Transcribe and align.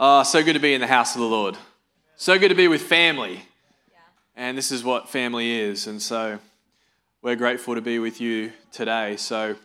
Oh, 0.00 0.22
so 0.22 0.44
good 0.44 0.52
to 0.52 0.60
be 0.60 0.74
in 0.74 0.80
the 0.80 0.86
house 0.86 1.16
of 1.16 1.20
the 1.20 1.26
Lord. 1.26 1.56
So 2.14 2.38
good 2.38 2.50
to 2.50 2.54
be 2.54 2.68
with 2.68 2.82
family. 2.82 3.42
And 4.36 4.56
this 4.56 4.70
is 4.70 4.84
what 4.84 5.08
family 5.08 5.50
is. 5.58 5.88
And 5.88 6.00
so 6.00 6.38
we're 7.20 7.34
grateful 7.34 7.74
to 7.74 7.80
be 7.80 7.98
with 7.98 8.20
you 8.20 8.52
today. 8.70 9.16
So 9.16 9.56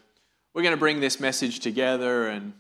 we're 0.56 0.64
going 0.64 0.74
to 0.74 0.80
bring 0.80 1.00
this 1.00 1.20
message 1.20 1.60
together. 1.60 2.30
And, 2.30 2.54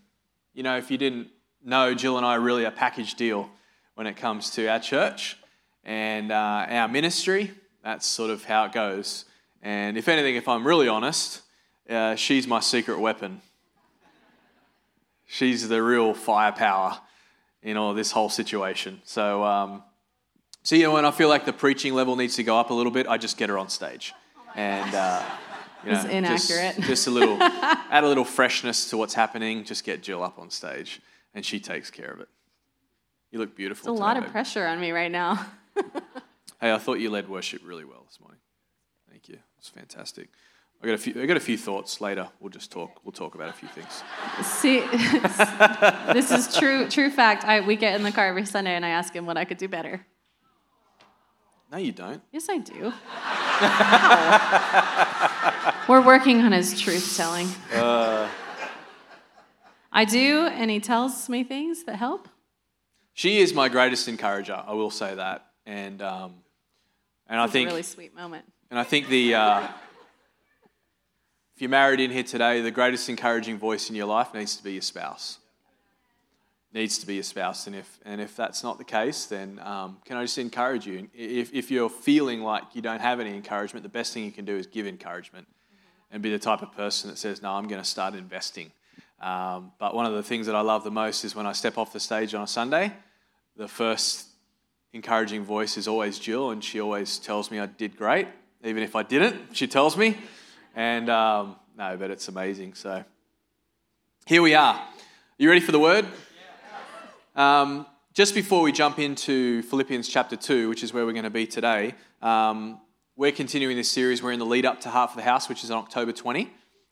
you 0.53 0.61
know, 0.61 0.77
if 0.77 0.91
you 0.91 0.99
didn't 0.99 1.29
know, 1.65 1.95
Jill 1.95 2.17
and 2.17 2.23
I 2.23 2.35
are 2.35 2.39
really 2.39 2.63
a 2.63 2.69
package 2.69 3.15
deal 3.15 3.49
when 3.95 4.05
it 4.05 4.17
comes 4.17 4.51
to 4.51 4.67
our 4.67 4.79
church 4.79 5.35
and 5.83 6.31
uh, 6.31 6.67
our 6.69 6.87
ministry. 6.87 7.49
That's 7.83 8.05
sort 8.05 8.29
of 8.29 8.43
how 8.43 8.65
it 8.65 8.71
goes. 8.71 9.25
And 9.63 9.97
if 9.97 10.07
anything, 10.07 10.35
if 10.35 10.47
I'm 10.47 10.67
really 10.67 10.87
honest, 10.87 11.41
uh, 11.89 12.17
she's 12.17 12.45
my 12.45 12.59
secret 12.59 12.99
weapon. 12.99 13.41
She's 15.25 15.67
the 15.67 15.81
real 15.81 16.13
firepower 16.13 16.99
in 17.63 17.77
all 17.77 17.93
this 17.93 18.11
whole 18.11 18.29
situation. 18.29 19.01
So, 19.03 19.43
um, 19.43 19.83
so 20.61 20.75
you 20.75 20.83
know, 20.83 20.93
when 20.93 21.05
I 21.05 21.11
feel 21.11 21.29
like 21.29 21.45
the 21.45 21.53
preaching 21.53 21.93
level 21.93 22.15
needs 22.15 22.35
to 22.35 22.43
go 22.43 22.57
up 22.57 22.69
a 22.69 22.73
little 22.73 22.91
bit, 22.91 23.07
I 23.07 23.17
just 23.17 23.37
get 23.37 23.49
her 23.49 23.57
on 23.57 23.69
stage, 23.69 24.13
and 24.55 24.93
uh, 24.93 25.23
you 25.85 25.91
know, 25.91 26.05
inaccurate. 26.05 26.75
Just, 26.75 26.87
just 26.87 27.07
a 27.07 27.11
little, 27.11 27.41
add 27.41 28.03
a 28.03 28.07
little 28.07 28.25
freshness 28.25 28.89
to 28.89 28.97
what's 28.97 29.13
happening. 29.13 29.63
Just 29.63 29.83
get 29.83 30.03
Jill 30.03 30.23
up 30.23 30.37
on 30.37 30.49
stage, 30.49 31.01
and 31.33 31.45
she 31.45 31.59
takes 31.59 31.89
care 31.89 32.11
of 32.11 32.19
it. 32.21 32.29
You 33.31 33.39
look 33.39 33.55
beautiful. 33.55 33.85
There's 33.85 33.99
a 33.99 34.03
lot 34.03 34.17
of 34.17 34.27
pressure 34.27 34.65
on 34.67 34.79
me 34.79 34.91
right 34.91 35.11
now. 35.11 35.45
Hey, 36.63 36.71
I 36.71 36.77
thought 36.77 37.01
you 37.01 37.09
led 37.09 37.27
worship 37.27 37.61
really 37.65 37.83
well 37.83 38.05
this 38.07 38.21
morning. 38.21 38.39
Thank 39.11 39.27
you. 39.27 39.37
It's 39.57 39.67
fantastic. 39.67 40.29
I 40.83 40.87
got 40.87 40.95
a 40.95 40.97
few. 40.97 41.21
I 41.21 41.25
got 41.25 41.37
a 41.37 41.39
few 41.39 41.57
thoughts 41.57 42.01
later. 42.01 42.27
We'll 42.41 42.49
just 42.49 42.69
talk. 42.69 42.99
We'll 43.05 43.13
talk 43.13 43.35
about 43.35 43.47
a 43.47 43.53
few 43.53 43.69
things. 43.69 44.03
See, 44.45 44.81
this 46.13 46.29
is 46.29 46.53
true. 46.57 46.89
True 46.89 47.09
fact. 47.09 47.45
I, 47.45 47.61
we 47.61 47.77
get 47.77 47.95
in 47.95 48.03
the 48.03 48.11
car 48.11 48.27
every 48.27 48.45
Sunday, 48.45 48.75
and 48.75 48.85
I 48.85 48.89
ask 48.89 49.15
him 49.15 49.25
what 49.25 49.37
I 49.37 49.45
could 49.45 49.57
do 49.57 49.69
better. 49.69 50.05
No, 51.71 51.77
you 51.77 51.93
don't. 51.93 52.21
Yes, 52.33 52.47
I 52.49 52.57
do. 52.57 52.91
We're 55.89 56.05
working 56.05 56.41
on 56.41 56.51
his 56.51 56.79
truth 56.79 57.15
telling. 57.15 57.47
Uh. 57.73 58.27
I 59.89 60.03
do, 60.03 60.47
and 60.47 60.69
he 60.69 60.81
tells 60.81 61.29
me 61.29 61.45
things 61.45 61.85
that 61.85 61.95
help. 61.95 62.27
She 63.13 63.39
is 63.39 63.53
my 63.53 63.69
greatest 63.69 64.09
encourager. 64.09 64.61
I 64.67 64.73
will 64.73 64.91
say 64.91 65.15
that, 65.15 65.45
and 65.65 66.01
um, 66.01 66.43
and 67.27 67.39
I 67.39 67.47
think 67.47 67.69
a 67.69 67.71
really 67.71 67.83
sweet 67.83 68.13
moment. 68.13 68.43
And 68.69 68.77
I 68.77 68.83
think 68.83 69.07
the 69.07 69.35
uh, 69.35 69.67
if 71.55 71.61
you're 71.61 71.69
married 71.69 71.99
in 71.99 72.09
here 72.09 72.23
today, 72.23 72.61
the 72.61 72.71
greatest 72.71 73.09
encouraging 73.09 73.59
voice 73.59 73.89
in 73.89 73.95
your 73.95 74.07
life 74.07 74.33
needs 74.33 74.55
to 74.57 74.63
be 74.63 74.73
your 74.73 74.81
spouse. 74.81 75.37
Needs 76.73 76.97
to 76.97 77.05
be 77.05 77.13
your 77.13 77.23
spouse, 77.23 77.67
and 77.67 77.75
if 77.75 77.99
and 78.03 78.19
if 78.19 78.35
that's 78.35 78.63
not 78.63 78.79
the 78.79 78.83
case, 78.83 79.27
then 79.27 79.59
um, 79.63 79.99
can 80.05 80.17
I 80.17 80.23
just 80.23 80.39
encourage 80.39 80.87
you? 80.87 81.07
If 81.13 81.53
if 81.53 81.69
you're 81.69 81.89
feeling 81.89 82.41
like 82.41 82.63
you 82.73 82.81
don't 82.81 82.99
have 82.99 83.19
any 83.19 83.35
encouragement, 83.35 83.83
the 83.83 83.89
best 83.89 84.11
thing 84.11 84.25
you 84.25 84.31
can 84.31 84.43
do 84.43 84.57
is 84.57 84.65
give 84.65 84.87
encouragement, 84.87 85.45
and 86.09 86.23
be 86.23 86.31
the 86.31 86.39
type 86.39 86.63
of 86.63 86.71
person 86.71 87.11
that 87.11 87.17
says, 87.17 87.43
"No, 87.43 87.51
I'm 87.51 87.67
going 87.67 87.81
to 87.81 87.87
start 87.87 88.15
investing." 88.15 88.71
Um, 89.21 89.71
but 89.77 89.93
one 89.93 90.07
of 90.07 90.13
the 90.13 90.23
things 90.23 90.47
that 90.47 90.55
I 90.55 90.61
love 90.61 90.83
the 90.83 90.89
most 90.89 91.23
is 91.23 91.35
when 91.35 91.45
I 91.45 91.51
step 91.51 91.77
off 91.77 91.93
the 91.93 91.99
stage 91.99 92.33
on 92.33 92.41
a 92.41 92.47
Sunday, 92.47 92.91
the 93.55 93.67
first 93.67 94.29
encouraging 94.93 95.43
voice 95.43 95.77
is 95.77 95.87
always 95.87 96.17
Jill, 96.17 96.49
and 96.49 96.63
she 96.63 96.81
always 96.81 97.19
tells 97.19 97.51
me 97.51 97.59
I 97.59 97.67
did 97.67 97.95
great, 97.95 98.27
even 98.63 98.81
if 98.81 98.95
I 98.95 99.03
didn't. 99.03 99.55
She 99.55 99.67
tells 99.67 99.95
me, 99.95 100.17
and 100.73 101.09
um, 101.09 101.55
no, 101.77 101.97
but 101.97 102.11
it's 102.11 102.27
amazing. 102.27 102.73
So 102.73 103.03
here 104.25 104.41
we 104.41 104.55
are. 104.55 104.81
You 105.37 105.49
ready 105.49 105.61
for 105.61 105.71
the 105.71 105.79
word? 105.79 106.05
Um, 107.35 107.85
just 108.13 108.35
before 108.35 108.61
we 108.61 108.71
jump 108.71 108.99
into 108.99 109.63
Philippians 109.63 110.07
chapter 110.07 110.35
2, 110.35 110.69
which 110.69 110.83
is 110.83 110.93
where 110.93 111.05
we're 111.05 111.13
going 111.13 111.23
to 111.23 111.29
be 111.29 111.47
today, 111.47 111.95
um, 112.21 112.79
we're 113.15 113.31
continuing 113.31 113.75
this 113.75 113.89
series. 113.89 114.21
We're 114.21 114.31
in 114.31 114.39
the 114.39 114.45
lead 114.45 114.65
up 114.65 114.81
to 114.81 114.89
Half 114.89 115.11
of 115.11 115.15
the 115.17 115.23
House, 115.23 115.49
which 115.49 115.63
is 115.63 115.71
on 115.71 115.79
October 115.79 116.11
20, 116.11 116.51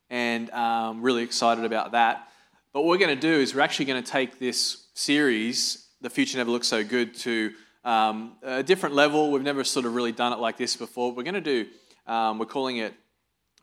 and 0.09 0.49
um, 0.51 1.01
really 1.01 1.23
excited 1.23 1.63
about 1.63 1.91
that. 1.91 2.27
But 2.73 2.81
what 2.81 2.89
we're 2.89 3.05
going 3.05 3.15
to 3.15 3.21
do 3.21 3.39
is 3.39 3.53
we're 3.53 3.61
actually 3.61 3.85
going 3.85 4.01
to 4.03 4.11
take 4.11 4.39
this 4.39 4.87
series, 4.93 5.87
The 6.01 6.09
Future 6.09 6.37
Never 6.37 6.51
Looks 6.51 6.67
So 6.67 6.83
Good, 6.83 7.15
to 7.17 7.51
um, 7.83 8.33
a 8.41 8.63
different 8.63 8.95
level. 8.95 9.31
We've 9.31 9.43
never 9.43 9.63
sort 9.63 9.85
of 9.85 9.93
really 9.93 10.11
done 10.11 10.33
it 10.33 10.39
like 10.39 10.57
this 10.57 10.75
before. 10.75 11.11
We're 11.11 11.23
going 11.23 11.35
to 11.35 11.41
do, 11.41 11.67
um, 12.07 12.39
we're 12.39 12.45
calling 12.45 12.77
it 12.77 12.93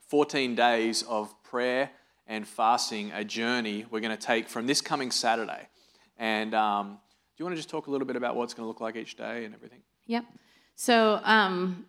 14 0.08 0.54
days 0.54 1.02
of 1.04 1.34
prayer 1.42 1.90
and 2.26 2.46
fasting, 2.46 3.12
a 3.12 3.24
journey 3.24 3.86
we're 3.90 4.00
going 4.00 4.16
to 4.16 4.26
take 4.26 4.48
from 4.48 4.66
this 4.66 4.80
coming 4.80 5.10
Saturday. 5.10 5.68
And 6.18 6.54
um, 6.54 6.88
do 6.88 7.42
you 7.42 7.44
want 7.44 7.54
to 7.54 7.58
just 7.58 7.70
talk 7.70 7.86
a 7.86 7.90
little 7.90 8.06
bit 8.06 8.16
about 8.16 8.34
what 8.34 8.44
it's 8.44 8.54
going 8.54 8.64
to 8.64 8.68
look 8.68 8.80
like 8.80 8.96
each 8.96 9.16
day 9.16 9.44
and 9.44 9.54
everything? 9.54 9.80
Yep. 10.06 10.24
So 10.76 11.20
um, 11.24 11.86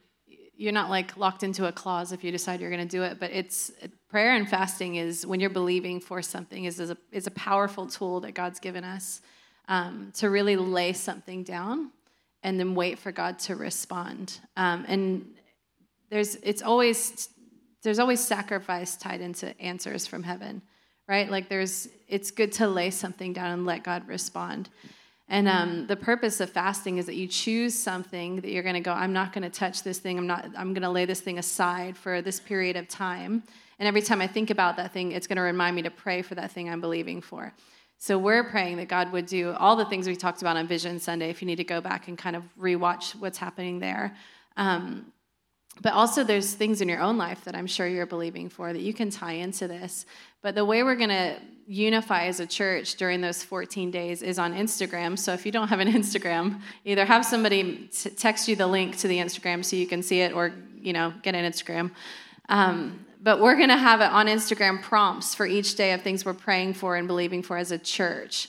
you're 0.56 0.74
not 0.74 0.90
like 0.90 1.16
locked 1.16 1.44
into 1.44 1.68
a 1.68 1.72
clause 1.72 2.12
if 2.12 2.24
you 2.24 2.32
decide 2.32 2.60
you're 2.60 2.70
going 2.70 2.88
to 2.88 2.98
do 2.98 3.04
it, 3.04 3.20
but 3.20 3.32
it's 3.32 3.72
prayer 4.10 4.36
and 4.36 4.50
fasting 4.50 4.96
is 4.96 5.26
when 5.26 5.40
you're 5.40 5.50
believing 5.50 6.02
for 6.02 6.22
something 6.22 6.66
is, 6.66 6.80
is, 6.80 6.90
a, 6.90 6.98
is 7.12 7.28
a 7.28 7.32
powerful 7.32 7.88
tool 7.88 8.20
that 8.22 8.34
God's 8.34 8.60
given 8.60 8.84
us 8.84 9.22
um, 9.70 10.12
to 10.16 10.30
really 10.30 10.58
lay 10.58 10.92
something 10.92 11.44
down 11.44 11.92
and 12.44 12.60
then 12.60 12.76
wait 12.76 13.00
for 13.00 13.12
God 13.12 13.40
to 13.40 13.56
respond. 13.56 14.40
Um, 14.58 14.86
and 14.88 15.26
there's 16.10 16.36
it's 16.38 16.62
always 16.62 17.30
there's 17.84 18.00
always 18.00 18.20
sacrifice 18.20 18.96
tied 18.96 19.22
into 19.22 19.60
answers 19.62 20.06
from 20.06 20.24
heaven, 20.24 20.62
right? 21.08 21.30
Like 21.30 21.50
there's 21.50 21.88
it's 22.08 22.32
good 22.32 22.52
to 22.54 22.68
lay 22.68 22.90
something 22.90 23.34
down 23.34 23.52
and 23.52 23.66
let 23.66 23.84
God 23.84 24.08
respond. 24.08 24.70
And 25.32 25.48
um, 25.48 25.86
the 25.86 25.96
purpose 25.96 26.40
of 26.40 26.50
fasting 26.50 26.98
is 26.98 27.06
that 27.06 27.16
you 27.16 27.28
choose 27.28 27.76
something 27.76 28.38
that 28.38 28.50
you're 28.50 28.64
going 28.64 28.74
to 28.74 28.82
go. 28.82 28.92
I'm 28.92 29.14
not 29.14 29.32
going 29.32 29.44
to 29.44 29.50
touch 29.50 29.84
this 29.84 30.00
thing. 30.00 30.18
I'm 30.18 30.26
not. 30.26 30.50
I'm 30.58 30.74
going 30.74 30.82
to 30.82 30.90
lay 30.90 31.06
this 31.06 31.22
thing 31.22 31.38
aside 31.38 31.96
for 31.96 32.24
this 32.24 32.40
period 32.40 32.76
of 32.76 32.88
time. 32.88 33.44
And 33.78 33.88
every 33.88 34.02
time 34.02 34.22
I 34.22 34.28
think 34.28 34.50
about 34.50 34.76
that 34.78 34.92
thing, 34.92 35.12
it's 35.12 35.28
going 35.28 35.38
to 35.38 35.44
remind 35.44 35.76
me 35.76 35.84
to 35.84 35.92
pray 35.92 36.24
for 36.24 36.34
that 36.36 36.52
thing 36.52 36.68
I'm 36.68 36.82
believing 36.82 37.22
for. 37.22 37.54
So 38.00 38.18
we're 38.18 38.44
praying 38.44 38.78
that 38.78 38.88
God 38.88 39.12
would 39.12 39.28
do 39.28 39.52
all 39.54 39.76
the 39.76 39.86
things 39.86 40.08
we 40.08 40.16
talked 40.16 40.42
about 40.42 40.58
on 40.58 40.68
Vision 40.68 41.00
Sunday. 41.00 41.30
If 41.30 41.42
you 41.42 41.46
need 41.46 41.58
to 41.58 41.64
go 41.64 41.80
back 41.80 42.08
and 42.08 42.18
kind 42.18 42.36
of 42.36 42.44
rewatch 42.60 43.16
what's 43.16 43.38
happening 43.38 43.80
there. 43.80 44.16
Um, 44.58 45.12
but 45.82 45.94
also, 45.94 46.24
there's 46.24 46.54
things 46.54 46.82
in 46.82 46.90
your 46.90 47.00
own 47.00 47.18
life 47.18 47.44
that 47.46 47.56
I'm 47.56 47.68
sure 47.68 47.88
you're 47.88 48.06
believing 48.06 48.50
for 48.50 48.74
that 48.74 48.82
you 48.82 48.94
can 48.94 49.10
tie 49.10 49.34
into 49.34 49.68
this. 49.68 50.06
But 50.42 50.56
the 50.56 50.66
way 50.66 50.84
we're 50.84 50.96
going 50.96 51.10
to 51.10 51.38
unify 51.68 52.26
as 52.26 52.40
a 52.40 52.48
church 52.48 52.96
during 52.96 53.22
those 53.22 53.44
14 53.44 53.92
days 53.92 54.22
is 54.22 54.40
on 54.40 54.54
Instagram. 54.54 55.18
So 55.18 55.34
if 55.34 55.46
you 55.46 55.52
don't 55.52 55.68
have 55.68 55.80
an 55.80 55.88
Instagram, 55.94 56.62
either 56.84 57.06
have 57.06 57.26
somebody 57.26 57.90
t- 57.92 58.10
text 58.10 58.48
you 58.48 58.56
the 58.56 58.68
link 58.68 58.98
to 58.98 59.08
the 59.08 59.18
Instagram 59.18 59.64
so 59.64 59.76
you 59.76 59.88
can 59.88 60.02
see 60.02 60.22
it, 60.22 60.34
or 60.34 60.52
you 60.82 60.94
know, 60.94 61.14
get 61.22 61.36
an 61.36 61.50
Instagram. 61.50 61.92
Um, 62.50 63.06
but 63.22 63.40
we're 63.40 63.56
going 63.56 63.70
to 63.70 63.78
have 63.78 64.02
it 64.02 64.12
on 64.12 64.28
Instagram 64.28 64.82
prompts 64.82 65.36
for 65.36 65.46
each 65.46 65.76
day 65.76 65.94
of 65.94 66.02
things 66.02 66.26
we're 66.26 66.34
praying 66.34 66.74
for 66.74 66.96
and 66.96 67.08
believing 67.08 67.44
for 67.44 67.58
as 67.58 67.72
a 67.72 67.78
church. 67.78 68.48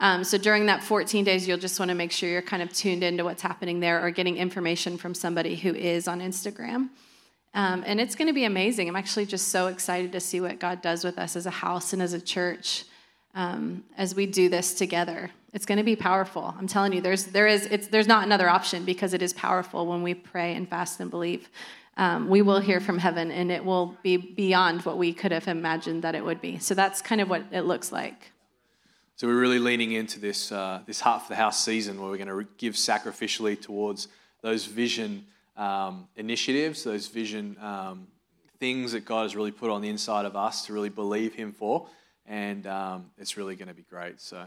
Um, 0.00 0.22
so 0.22 0.38
during 0.38 0.66
that 0.66 0.82
14 0.82 1.24
days, 1.24 1.48
you'll 1.48 1.58
just 1.58 1.80
want 1.80 1.88
to 1.88 1.94
make 1.94 2.12
sure 2.12 2.28
you're 2.28 2.42
kind 2.42 2.62
of 2.62 2.72
tuned 2.72 3.02
into 3.02 3.24
what's 3.24 3.42
happening 3.42 3.80
there 3.80 4.04
or 4.04 4.10
getting 4.10 4.36
information 4.36 4.96
from 4.96 5.14
somebody 5.14 5.56
who 5.56 5.74
is 5.74 6.06
on 6.06 6.20
Instagram. 6.20 6.90
Um, 7.54 7.82
and 7.86 8.00
it's 8.00 8.14
going 8.14 8.28
to 8.28 8.34
be 8.34 8.44
amazing. 8.44 8.88
I'm 8.88 8.96
actually 8.96 9.26
just 9.26 9.48
so 9.48 9.66
excited 9.66 10.12
to 10.12 10.20
see 10.20 10.40
what 10.40 10.60
God 10.60 10.82
does 10.82 11.02
with 11.02 11.18
us 11.18 11.34
as 11.34 11.46
a 11.46 11.50
house 11.50 11.92
and 11.92 12.00
as 12.00 12.12
a 12.12 12.20
church 12.20 12.84
um, 13.34 13.84
as 13.96 14.14
we 14.14 14.26
do 14.26 14.48
this 14.48 14.74
together. 14.74 15.30
It's 15.52 15.64
going 15.66 15.78
to 15.78 15.84
be 15.84 15.96
powerful. 15.96 16.54
I'm 16.58 16.66
telling 16.66 16.92
you, 16.92 17.00
there's 17.00 17.24
there 17.26 17.46
is 17.46 17.66
it's 17.66 17.88
there's 17.88 18.06
not 18.06 18.24
another 18.24 18.48
option 18.48 18.84
because 18.84 19.14
it 19.14 19.22
is 19.22 19.32
powerful 19.32 19.86
when 19.86 20.02
we 20.02 20.14
pray 20.14 20.54
and 20.54 20.68
fast 20.68 21.00
and 21.00 21.10
believe. 21.10 21.48
Um, 21.96 22.28
we 22.28 22.42
will 22.42 22.60
hear 22.60 22.80
from 22.80 22.98
heaven, 22.98 23.30
and 23.30 23.50
it 23.50 23.64
will 23.64 23.96
be 24.02 24.16
beyond 24.16 24.82
what 24.82 24.98
we 24.98 25.12
could 25.12 25.32
have 25.32 25.48
imagined 25.48 26.02
that 26.02 26.14
it 26.14 26.24
would 26.24 26.40
be. 26.40 26.58
So 26.58 26.74
that's 26.74 27.02
kind 27.02 27.20
of 27.20 27.28
what 27.28 27.44
it 27.50 27.62
looks 27.62 27.90
like. 27.90 28.30
So 29.18 29.26
we're 29.26 29.40
really 29.40 29.58
leaning 29.58 29.90
into 29.90 30.20
this 30.20 30.52
uh, 30.52 30.78
this 30.86 31.00
half 31.00 31.22
of 31.22 31.28
the 31.30 31.34
house 31.34 31.64
season 31.64 32.00
where 32.00 32.08
we're 32.08 32.24
going 32.24 32.28
to 32.28 32.48
give 32.56 32.74
sacrificially 32.74 33.60
towards 33.60 34.06
those 34.42 34.64
vision 34.64 35.26
um, 35.56 36.06
initiatives, 36.14 36.84
those 36.84 37.08
vision 37.08 37.56
um, 37.60 38.06
things 38.60 38.92
that 38.92 39.04
God 39.04 39.24
has 39.24 39.34
really 39.34 39.50
put 39.50 39.70
on 39.70 39.82
the 39.82 39.88
inside 39.88 40.24
of 40.24 40.36
us 40.36 40.66
to 40.66 40.72
really 40.72 40.88
believe 40.88 41.34
Him 41.34 41.50
for, 41.50 41.88
and 42.26 42.64
um, 42.68 43.10
it's 43.18 43.36
really 43.36 43.56
going 43.56 43.66
to 43.66 43.74
be 43.74 43.82
great. 43.82 44.20
So 44.20 44.44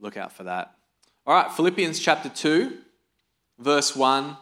look 0.00 0.16
out 0.16 0.32
for 0.32 0.42
that. 0.42 0.74
All 1.24 1.34
right, 1.36 1.52
Philippians 1.52 2.00
chapter 2.00 2.28
2, 2.28 2.76
verse 3.60 3.94
1. 3.94 4.36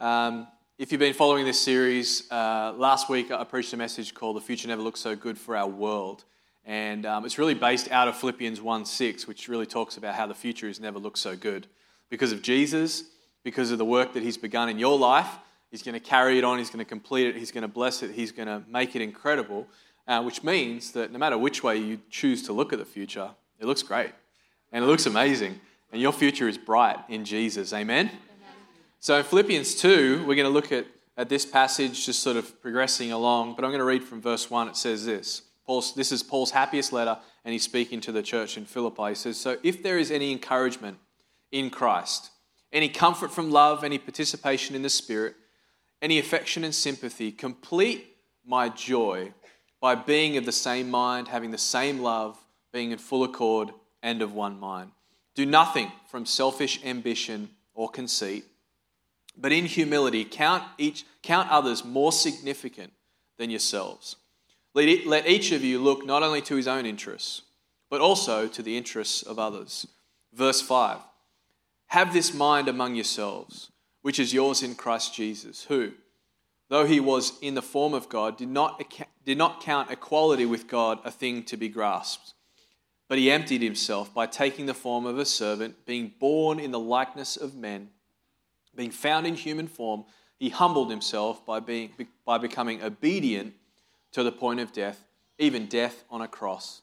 Um, 0.00 0.48
if 0.78 0.90
you've 0.90 0.98
been 0.98 1.12
following 1.12 1.44
this 1.44 1.60
series, 1.60 2.32
uh, 2.32 2.72
last 2.78 3.10
week 3.10 3.30
I 3.30 3.44
preached 3.44 3.74
a 3.74 3.76
message 3.76 4.14
called 4.14 4.36
The 4.36 4.40
Future 4.40 4.68
Never 4.68 4.80
Looks 4.80 5.00
So 5.00 5.14
Good 5.14 5.36
for 5.36 5.54
Our 5.54 5.68
World. 5.68 6.24
And 6.64 7.04
um, 7.06 7.24
it's 7.24 7.38
really 7.38 7.54
based 7.54 7.90
out 7.90 8.08
of 8.08 8.16
Philippians 8.16 8.60
1 8.60 8.84
6, 8.84 9.26
which 9.26 9.48
really 9.48 9.66
talks 9.66 9.96
about 9.96 10.14
how 10.14 10.26
the 10.26 10.34
future 10.34 10.68
has 10.68 10.78
never 10.78 10.98
looked 10.98 11.18
so 11.18 11.36
good. 11.36 11.66
Because 12.08 12.32
of 12.32 12.42
Jesus, 12.42 13.04
because 13.42 13.70
of 13.70 13.78
the 13.78 13.84
work 13.84 14.12
that 14.14 14.22
He's 14.22 14.36
begun 14.36 14.68
in 14.68 14.78
your 14.78 14.98
life, 14.98 15.28
He's 15.70 15.82
going 15.82 15.94
to 15.94 16.00
carry 16.00 16.38
it 16.38 16.44
on, 16.44 16.58
He's 16.58 16.70
going 16.70 16.84
to 16.84 16.88
complete 16.88 17.26
it, 17.26 17.36
He's 17.36 17.50
going 17.50 17.62
to 17.62 17.68
bless 17.68 18.02
it, 18.02 18.12
He's 18.12 18.30
going 18.30 18.48
to 18.48 18.62
make 18.68 18.94
it 18.94 19.02
incredible, 19.02 19.66
uh, 20.06 20.22
which 20.22 20.44
means 20.44 20.92
that 20.92 21.10
no 21.10 21.18
matter 21.18 21.36
which 21.36 21.62
way 21.62 21.76
you 21.76 22.00
choose 22.10 22.42
to 22.44 22.52
look 22.52 22.72
at 22.72 22.78
the 22.78 22.84
future, 22.84 23.30
it 23.58 23.66
looks 23.66 23.82
great 23.82 24.12
and 24.72 24.84
it 24.84 24.86
looks 24.86 25.06
amazing. 25.06 25.60
And 25.92 26.00
your 26.00 26.12
future 26.12 26.48
is 26.48 26.56
bright 26.56 26.98
in 27.08 27.24
Jesus. 27.24 27.72
Amen? 27.72 28.10
So 28.98 29.18
in 29.18 29.24
Philippians 29.24 29.74
2, 29.74 30.24
we're 30.26 30.36
going 30.36 30.46
to 30.46 30.48
look 30.48 30.72
at, 30.72 30.86
at 31.16 31.28
this 31.28 31.44
passage, 31.44 32.06
just 32.06 32.20
sort 32.20 32.36
of 32.36 32.62
progressing 32.62 33.12
along. 33.12 33.56
But 33.56 33.64
I'm 33.64 33.70
going 33.70 33.80
to 33.80 33.84
read 33.84 34.02
from 34.02 34.22
verse 34.22 34.50
1. 34.50 34.68
It 34.68 34.76
says 34.76 35.04
this 35.04 35.42
Paul's, 35.66 35.94
This 35.94 36.12
is 36.12 36.22
Paul's 36.22 36.50
happiest 36.50 36.92
letter, 36.92 37.18
and 37.44 37.52
he's 37.52 37.62
speaking 37.62 38.00
to 38.02 38.12
the 38.12 38.22
church 38.22 38.56
in 38.56 38.64
Philippi. 38.64 39.10
He 39.10 39.14
says, 39.14 39.38
So 39.38 39.58
if 39.62 39.82
there 39.82 39.98
is 39.98 40.10
any 40.10 40.32
encouragement 40.32 40.98
in 41.50 41.70
Christ, 41.70 42.30
any 42.72 42.88
comfort 42.88 43.32
from 43.32 43.50
love, 43.50 43.84
any 43.84 43.98
participation 43.98 44.74
in 44.74 44.82
the 44.82 44.90
Spirit, 44.90 45.34
any 46.00 46.18
affection 46.18 46.64
and 46.64 46.74
sympathy, 46.74 47.30
complete 47.30 48.16
my 48.44 48.68
joy 48.68 49.32
by 49.80 49.94
being 49.94 50.36
of 50.36 50.46
the 50.46 50.52
same 50.52 50.90
mind, 50.90 51.28
having 51.28 51.50
the 51.50 51.58
same 51.58 52.00
love, 52.00 52.38
being 52.72 52.90
in 52.90 52.98
full 52.98 53.24
accord 53.24 53.70
and 54.02 54.22
of 54.22 54.32
one 54.32 54.58
mind. 54.58 54.90
Do 55.34 55.46
nothing 55.46 55.92
from 56.08 56.26
selfish 56.26 56.84
ambition 56.84 57.50
or 57.74 57.88
conceit 57.88 58.44
but 59.36 59.52
in 59.52 59.66
humility, 59.66 60.24
count, 60.24 60.64
each, 60.78 61.04
count 61.22 61.50
others 61.50 61.84
more 61.84 62.12
significant 62.12 62.92
than 63.38 63.50
yourselves. 63.50 64.16
Let, 64.74 65.28
each 65.28 65.52
of 65.52 65.64
you 65.64 65.78
look 65.78 66.06
not 66.06 66.22
only 66.22 66.40
to 66.42 66.56
his 66.56 66.68
own 66.68 66.86
interests, 66.86 67.42
but 67.90 68.00
also 68.00 68.48
to 68.48 68.62
the 68.62 68.76
interests 68.76 69.22
of 69.22 69.38
others. 69.38 69.86
Verse 70.32 70.62
5 70.62 70.98
Have 71.88 72.12
this 72.12 72.32
mind 72.32 72.68
among 72.68 72.94
yourselves, 72.94 73.70
which 74.00 74.18
is 74.18 74.32
yours 74.32 74.62
in 74.62 74.74
Christ 74.74 75.14
Jesus, 75.14 75.64
who, 75.64 75.92
though 76.68 76.86
he 76.86 77.00
was 77.00 77.38
in 77.40 77.54
the 77.54 77.62
form 77.62 77.92
of 77.92 78.08
God, 78.08 78.36
did 78.36 78.48
not, 78.48 78.82
did 79.24 79.38
not 79.38 79.62
count 79.62 79.90
equality 79.90 80.46
with 80.46 80.68
God 80.68 80.98
a 81.04 81.10
thing 81.10 81.42
to 81.44 81.56
be 81.56 81.68
grasped. 81.68 82.34
But 83.08 83.18
he 83.18 83.30
emptied 83.30 83.60
himself 83.60 84.14
by 84.14 84.26
taking 84.26 84.64
the 84.66 84.72
form 84.72 85.04
of 85.04 85.18
a 85.18 85.26
servant, 85.26 85.84
being 85.84 86.12
born 86.18 86.58
in 86.58 86.70
the 86.70 86.80
likeness 86.80 87.36
of 87.36 87.54
men 87.54 87.90
being 88.74 88.90
found 88.90 89.26
in 89.26 89.34
human 89.34 89.68
form, 89.68 90.04
he 90.38 90.48
humbled 90.48 90.90
himself 90.90 91.44
by, 91.46 91.60
being, 91.60 91.92
by 92.24 92.38
becoming 92.38 92.82
obedient 92.82 93.54
to 94.12 94.22
the 94.22 94.32
point 94.32 94.60
of 94.60 94.72
death, 94.72 95.04
even 95.38 95.66
death 95.66 96.04
on 96.10 96.20
a 96.20 96.28
cross. 96.28 96.82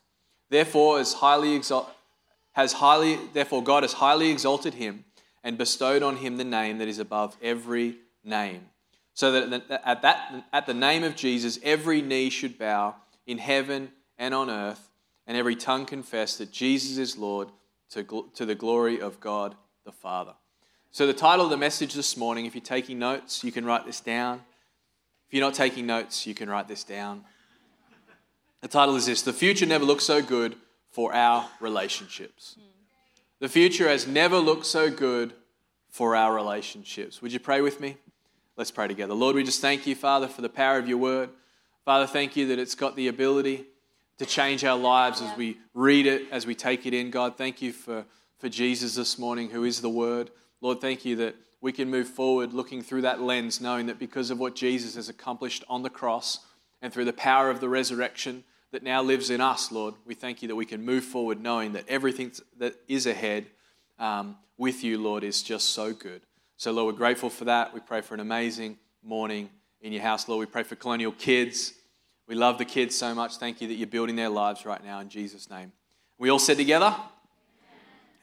Therefore, 0.49 1.01
highly 1.03 1.61
has 2.53 2.73
highly, 2.73 3.19
therefore 3.33 3.63
God 3.63 3.83
has 3.83 3.93
highly 3.93 4.31
exalted 4.31 4.73
him 4.73 5.05
and 5.43 5.57
bestowed 5.57 6.03
on 6.03 6.17
him 6.17 6.37
the 6.37 6.43
name 6.43 6.79
that 6.79 6.87
is 6.87 6.99
above 6.99 7.37
every 7.41 7.95
name. 8.23 8.69
So 9.13 9.31
that 9.31 9.81
at, 9.85 10.01
that, 10.01 10.45
at 10.53 10.65
the 10.65 10.73
name 10.73 11.03
of 11.03 11.15
Jesus, 11.15 11.59
every 11.63 12.01
knee 12.01 12.29
should 12.29 12.57
bow 12.57 12.95
in 13.27 13.37
heaven 13.37 13.91
and 14.17 14.33
on 14.33 14.49
earth, 14.49 14.89
and 15.27 15.37
every 15.37 15.55
tongue 15.55 15.85
confess 15.85 16.37
that 16.37 16.51
Jesus 16.51 16.97
is 16.97 17.17
Lord 17.17 17.49
to, 17.91 18.29
to 18.35 18.45
the 18.45 18.55
glory 18.55 18.99
of 18.99 19.19
God 19.19 19.55
the 19.85 19.91
Father. 19.91 20.33
So, 20.91 21.05
the 21.05 21.13
title 21.13 21.45
of 21.45 21.51
the 21.51 21.57
message 21.57 21.93
this 21.93 22.17
morning, 22.17 22.45
if 22.45 22.55
you're 22.55 22.63
taking 22.63 22.97
notes, 22.97 23.43
you 23.43 23.51
can 23.51 23.65
write 23.65 23.85
this 23.85 23.99
down. 23.99 24.41
If 25.29 25.35
you're 25.35 25.45
not 25.45 25.53
taking 25.53 25.85
notes, 25.85 26.25
you 26.25 26.33
can 26.33 26.49
write 26.49 26.67
this 26.67 26.83
down. 26.83 27.23
The 28.61 28.67
title 28.67 28.95
is 28.95 29.05
this 29.05 29.21
The 29.21 29.31
Future 29.31 29.67
Never 29.67 29.85
Looks 29.85 30.03
So 30.03 30.23
Good 30.23 30.55
for 30.89 31.13
Our 31.13 31.47
Relationships. 31.59 32.57
The 33.39 33.47
future 33.47 33.87
has 33.87 34.07
never 34.07 34.39
looked 34.39 34.65
so 34.65 34.89
good 34.89 35.33
for 35.87 36.15
our 36.15 36.33
relationships. 36.33 37.21
Would 37.21 37.31
you 37.31 37.39
pray 37.39 37.61
with 37.61 37.79
me? 37.79 37.97
Let's 38.57 38.71
pray 38.71 38.87
together. 38.87 39.13
Lord, 39.13 39.35
we 39.35 39.43
just 39.43 39.61
thank 39.61 39.85
you, 39.85 39.93
Father, 39.93 40.27
for 40.27 40.41
the 40.41 40.49
power 40.49 40.79
of 40.79 40.89
your 40.89 40.97
word. 40.97 41.29
Father, 41.85 42.07
thank 42.07 42.35
you 42.35 42.47
that 42.47 42.57
it's 42.57 42.73
got 42.73 42.95
the 42.95 43.07
ability 43.07 43.65
to 44.17 44.25
change 44.25 44.65
our 44.65 44.79
lives 44.79 45.21
as 45.21 45.37
we 45.37 45.59
read 45.75 46.07
it, 46.07 46.23
as 46.31 46.47
we 46.47 46.55
take 46.55 46.87
it 46.87 46.95
in. 46.95 47.11
God, 47.11 47.37
thank 47.37 47.61
you 47.61 47.71
for, 47.71 48.03
for 48.39 48.49
Jesus 48.49 48.95
this 48.95 49.19
morning, 49.19 49.51
who 49.51 49.63
is 49.63 49.79
the 49.79 49.89
word. 49.89 50.31
Lord, 50.59 50.81
thank 50.81 51.05
you 51.05 51.15
that 51.17 51.35
we 51.61 51.71
can 51.71 51.89
move 51.89 52.07
forward 52.07 52.53
looking 52.53 52.81
through 52.81 53.01
that 53.01 53.21
lens, 53.21 53.59
knowing 53.59 53.87
that 53.87 53.99
because 53.99 54.31
of 54.31 54.39
what 54.39 54.55
Jesus 54.55 54.95
has 54.95 55.09
accomplished 55.09 55.63
on 55.67 55.83
the 55.83 55.89
cross 55.89 56.39
and 56.81 56.93
through 56.93 57.05
the 57.05 57.13
power 57.13 57.49
of 57.49 57.59
the 57.59 57.69
resurrection 57.69 58.43
that 58.71 58.83
now 58.83 59.01
lives 59.01 59.29
in 59.29 59.41
us, 59.41 59.71
Lord, 59.71 59.95
we 60.05 60.13
thank 60.13 60.41
you 60.41 60.47
that 60.47 60.55
we 60.55 60.65
can 60.65 60.85
move 60.85 61.03
forward 61.03 61.41
knowing 61.41 61.73
that 61.73 61.85
everything 61.87 62.31
that 62.57 62.75
is 62.87 63.07
ahead 63.07 63.47
um, 63.97 64.37
with 64.57 64.83
you, 64.83 64.97
Lord, 64.97 65.23
is 65.23 65.41
just 65.41 65.69
so 65.69 65.93
good. 65.93 66.21
So, 66.57 66.71
Lord, 66.71 66.93
we're 66.93 66.97
grateful 66.97 67.29
for 67.29 67.45
that. 67.45 67.73
We 67.73 67.79
pray 67.79 68.01
for 68.01 68.13
an 68.13 68.19
amazing 68.19 68.77
morning 69.03 69.49
in 69.81 69.93
your 69.93 70.01
house, 70.01 70.27
Lord. 70.27 70.39
We 70.39 70.51
pray 70.51 70.63
for 70.63 70.75
colonial 70.75 71.11
kids. 71.11 71.73
We 72.27 72.35
love 72.35 72.57
the 72.57 72.65
kids 72.65 72.95
so 72.95 73.15
much. 73.15 73.37
Thank 73.37 73.61
you 73.61 73.67
that 73.69 73.75
you're 73.75 73.87
building 73.87 74.15
their 74.15 74.29
lives 74.29 74.65
right 74.65 74.83
now 74.83 74.99
in 74.99 75.09
Jesus' 75.09 75.49
name. 75.49 75.71
We 76.17 76.29
all 76.29 76.39
said 76.39 76.57
together, 76.57 76.95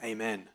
Amen. 0.02 0.12
Amen. 0.12 0.48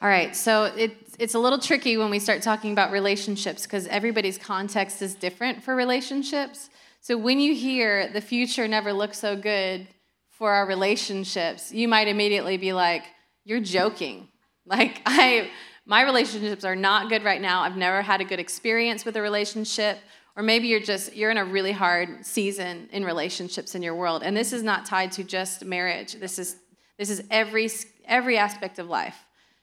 All 0.00 0.08
right, 0.08 0.36
so 0.36 0.72
it's, 0.76 1.16
it's 1.18 1.34
a 1.34 1.40
little 1.40 1.58
tricky 1.58 1.96
when 1.96 2.08
we 2.08 2.20
start 2.20 2.40
talking 2.40 2.70
about 2.70 2.92
relationships 2.92 3.64
because 3.64 3.88
everybody's 3.88 4.38
context 4.38 5.02
is 5.02 5.16
different 5.16 5.64
for 5.64 5.74
relationships. 5.74 6.70
So 7.00 7.18
when 7.18 7.40
you 7.40 7.52
hear 7.52 8.08
the 8.12 8.20
future 8.20 8.68
never 8.68 8.92
looks 8.92 9.18
so 9.18 9.34
good 9.34 9.88
for 10.28 10.52
our 10.52 10.66
relationships, 10.66 11.72
you 11.72 11.88
might 11.88 12.06
immediately 12.06 12.56
be 12.58 12.72
like, 12.72 13.04
you're 13.44 13.60
joking. 13.60 14.28
Like, 14.68 15.00
I, 15.06 15.48
my 15.86 16.02
relationships 16.02 16.62
are 16.62 16.76
not 16.76 17.08
good 17.08 17.24
right 17.24 17.40
now. 17.40 17.62
I've 17.62 17.78
never 17.78 18.02
had 18.02 18.20
a 18.20 18.24
good 18.24 18.38
experience 18.38 19.06
with 19.06 19.16
a 19.16 19.22
relationship. 19.22 19.98
Or 20.36 20.42
maybe 20.42 20.68
you're 20.68 20.78
just, 20.78 21.16
you're 21.16 21.30
in 21.30 21.38
a 21.38 21.44
really 21.46 21.72
hard 21.72 22.26
season 22.26 22.86
in 22.92 23.02
relationships 23.02 23.74
in 23.74 23.80
your 23.80 23.94
world. 23.94 24.22
And 24.22 24.36
this 24.36 24.52
is 24.52 24.62
not 24.62 24.84
tied 24.84 25.12
to 25.12 25.24
just 25.24 25.64
marriage. 25.64 26.16
This 26.16 26.38
is, 26.38 26.56
this 26.98 27.08
is 27.08 27.22
every, 27.30 27.70
every 28.04 28.36
aspect 28.36 28.78
of 28.78 28.88
life. 28.88 29.16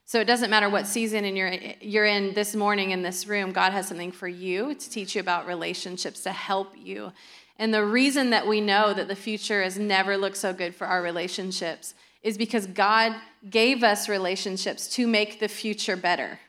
So 0.07 0.19
it 0.21 0.25
doesn't 0.25 0.51
matter 0.51 0.69
what 0.69 0.85
season 0.85 1.25
you're, 1.35 1.53
you're 1.81 2.05
in 2.05 2.35
this 2.35 2.55
morning 2.55 2.91
in 2.91 3.01
this 3.01 3.25
room, 3.25 3.51
God 3.51 3.71
has 3.73 3.87
something 3.87 4.11
for 4.11 4.27
you 4.27 4.75
to 4.75 4.89
teach 4.89 5.15
you 5.15 5.21
about 5.21 5.47
relationships, 5.47 6.21
to 6.21 6.31
help 6.31 6.73
you. 6.77 7.11
And 7.57 7.73
the 7.73 7.83
reason 7.83 8.29
that 8.29 8.45
we 8.45 8.61
know 8.61 8.93
that 8.93 9.07
the 9.07 9.15
future 9.15 9.63
has 9.63 9.79
never 9.79 10.15
looked 10.15 10.37
so 10.37 10.53
good 10.53 10.75
for 10.75 10.85
our 10.85 11.01
relationships 11.01 11.95
is 12.21 12.37
because 12.37 12.67
God 12.67 13.15
gave 13.49 13.83
us 13.83 14.07
relationships 14.07 14.87
to 14.89 15.07
make 15.07 15.39
the 15.39 15.47
future 15.47 15.95
better. 15.95 16.39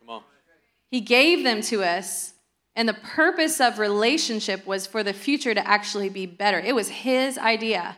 Come 0.00 0.10
on. 0.10 0.22
He 0.90 1.00
gave 1.00 1.44
them 1.44 1.60
to 1.62 1.82
us, 1.82 2.32
and 2.74 2.88
the 2.88 2.94
purpose 2.94 3.60
of 3.60 3.78
relationship 3.78 4.66
was 4.66 4.86
for 4.86 5.02
the 5.02 5.12
future 5.12 5.52
to 5.52 5.66
actually 5.66 6.08
be 6.08 6.24
better. 6.24 6.58
It 6.58 6.74
was 6.74 6.88
His 6.88 7.36
idea. 7.36 7.96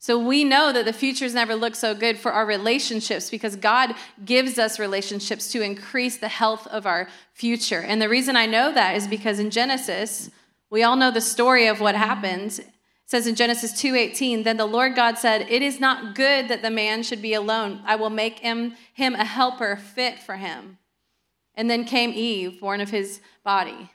So 0.00 0.16
we 0.18 0.44
know 0.44 0.72
that 0.72 0.84
the 0.84 0.92
future's 0.92 1.34
never 1.34 1.56
looked 1.56 1.76
so 1.76 1.92
good 1.92 2.18
for 2.18 2.32
our 2.32 2.46
relationships 2.46 3.30
because 3.30 3.56
God 3.56 3.94
gives 4.24 4.58
us 4.58 4.78
relationships 4.78 5.50
to 5.52 5.60
increase 5.60 6.16
the 6.16 6.28
health 6.28 6.68
of 6.68 6.86
our 6.86 7.08
future. 7.32 7.80
And 7.80 8.00
the 8.00 8.08
reason 8.08 8.36
I 8.36 8.46
know 8.46 8.72
that 8.72 8.96
is 8.96 9.08
because 9.08 9.40
in 9.40 9.50
Genesis, 9.50 10.30
we 10.70 10.84
all 10.84 10.94
know 10.94 11.10
the 11.10 11.20
story 11.20 11.66
of 11.66 11.80
what 11.80 11.96
happened. 11.96 12.60
It 12.60 12.70
says 13.06 13.26
in 13.26 13.34
Genesis 13.34 13.72
2:18, 13.72 14.44
then 14.44 14.56
the 14.56 14.66
Lord 14.66 14.94
God 14.94 15.18
said, 15.18 15.50
"It 15.50 15.62
is 15.62 15.80
not 15.80 16.14
good 16.14 16.46
that 16.46 16.62
the 16.62 16.70
man 16.70 17.02
should 17.02 17.22
be 17.22 17.34
alone. 17.34 17.82
I 17.84 17.96
will 17.96 18.10
make 18.10 18.38
him 18.38 18.76
him 18.92 19.16
a 19.16 19.24
helper 19.24 19.76
fit 19.76 20.20
for 20.20 20.36
him." 20.36 20.78
And 21.56 21.68
then 21.68 21.84
came 21.84 22.12
Eve, 22.14 22.60
born 22.60 22.80
of 22.80 22.90
his 22.90 23.20
body. 23.42 23.90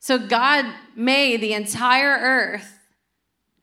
So 0.00 0.18
God 0.18 0.66
made 0.96 1.40
the 1.40 1.52
entire 1.52 2.18
earth 2.20 2.80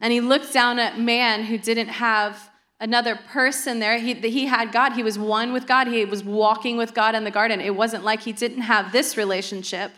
and 0.02 0.12
he 0.12 0.20
looked 0.20 0.52
down 0.52 0.80
at 0.80 1.00
man 1.00 1.44
who 1.44 1.58
didn't 1.58 1.90
have 1.90 2.50
another 2.80 3.16
person 3.16 3.80
there. 3.80 4.00
He, 4.00 4.16
he 4.16 4.48
had 4.48 4.72
God. 4.72 4.94
He 4.94 5.04
was 5.04 5.18
one 5.18 5.54
with 5.54 5.68
God. 5.68 5.88
He 5.88 6.04
was 6.04 6.24
walking 6.24 6.76
with 6.76 6.96
God 6.96 7.14
in 7.14 7.24
the 7.24 7.32
garden. 7.32 7.62
It 7.62 7.76
wasn't 7.76 8.04
like 8.04 8.22
he 8.22 8.34
didn't 8.34 8.64
have 8.64 8.92
this 8.92 9.16
relationship. 9.16 9.92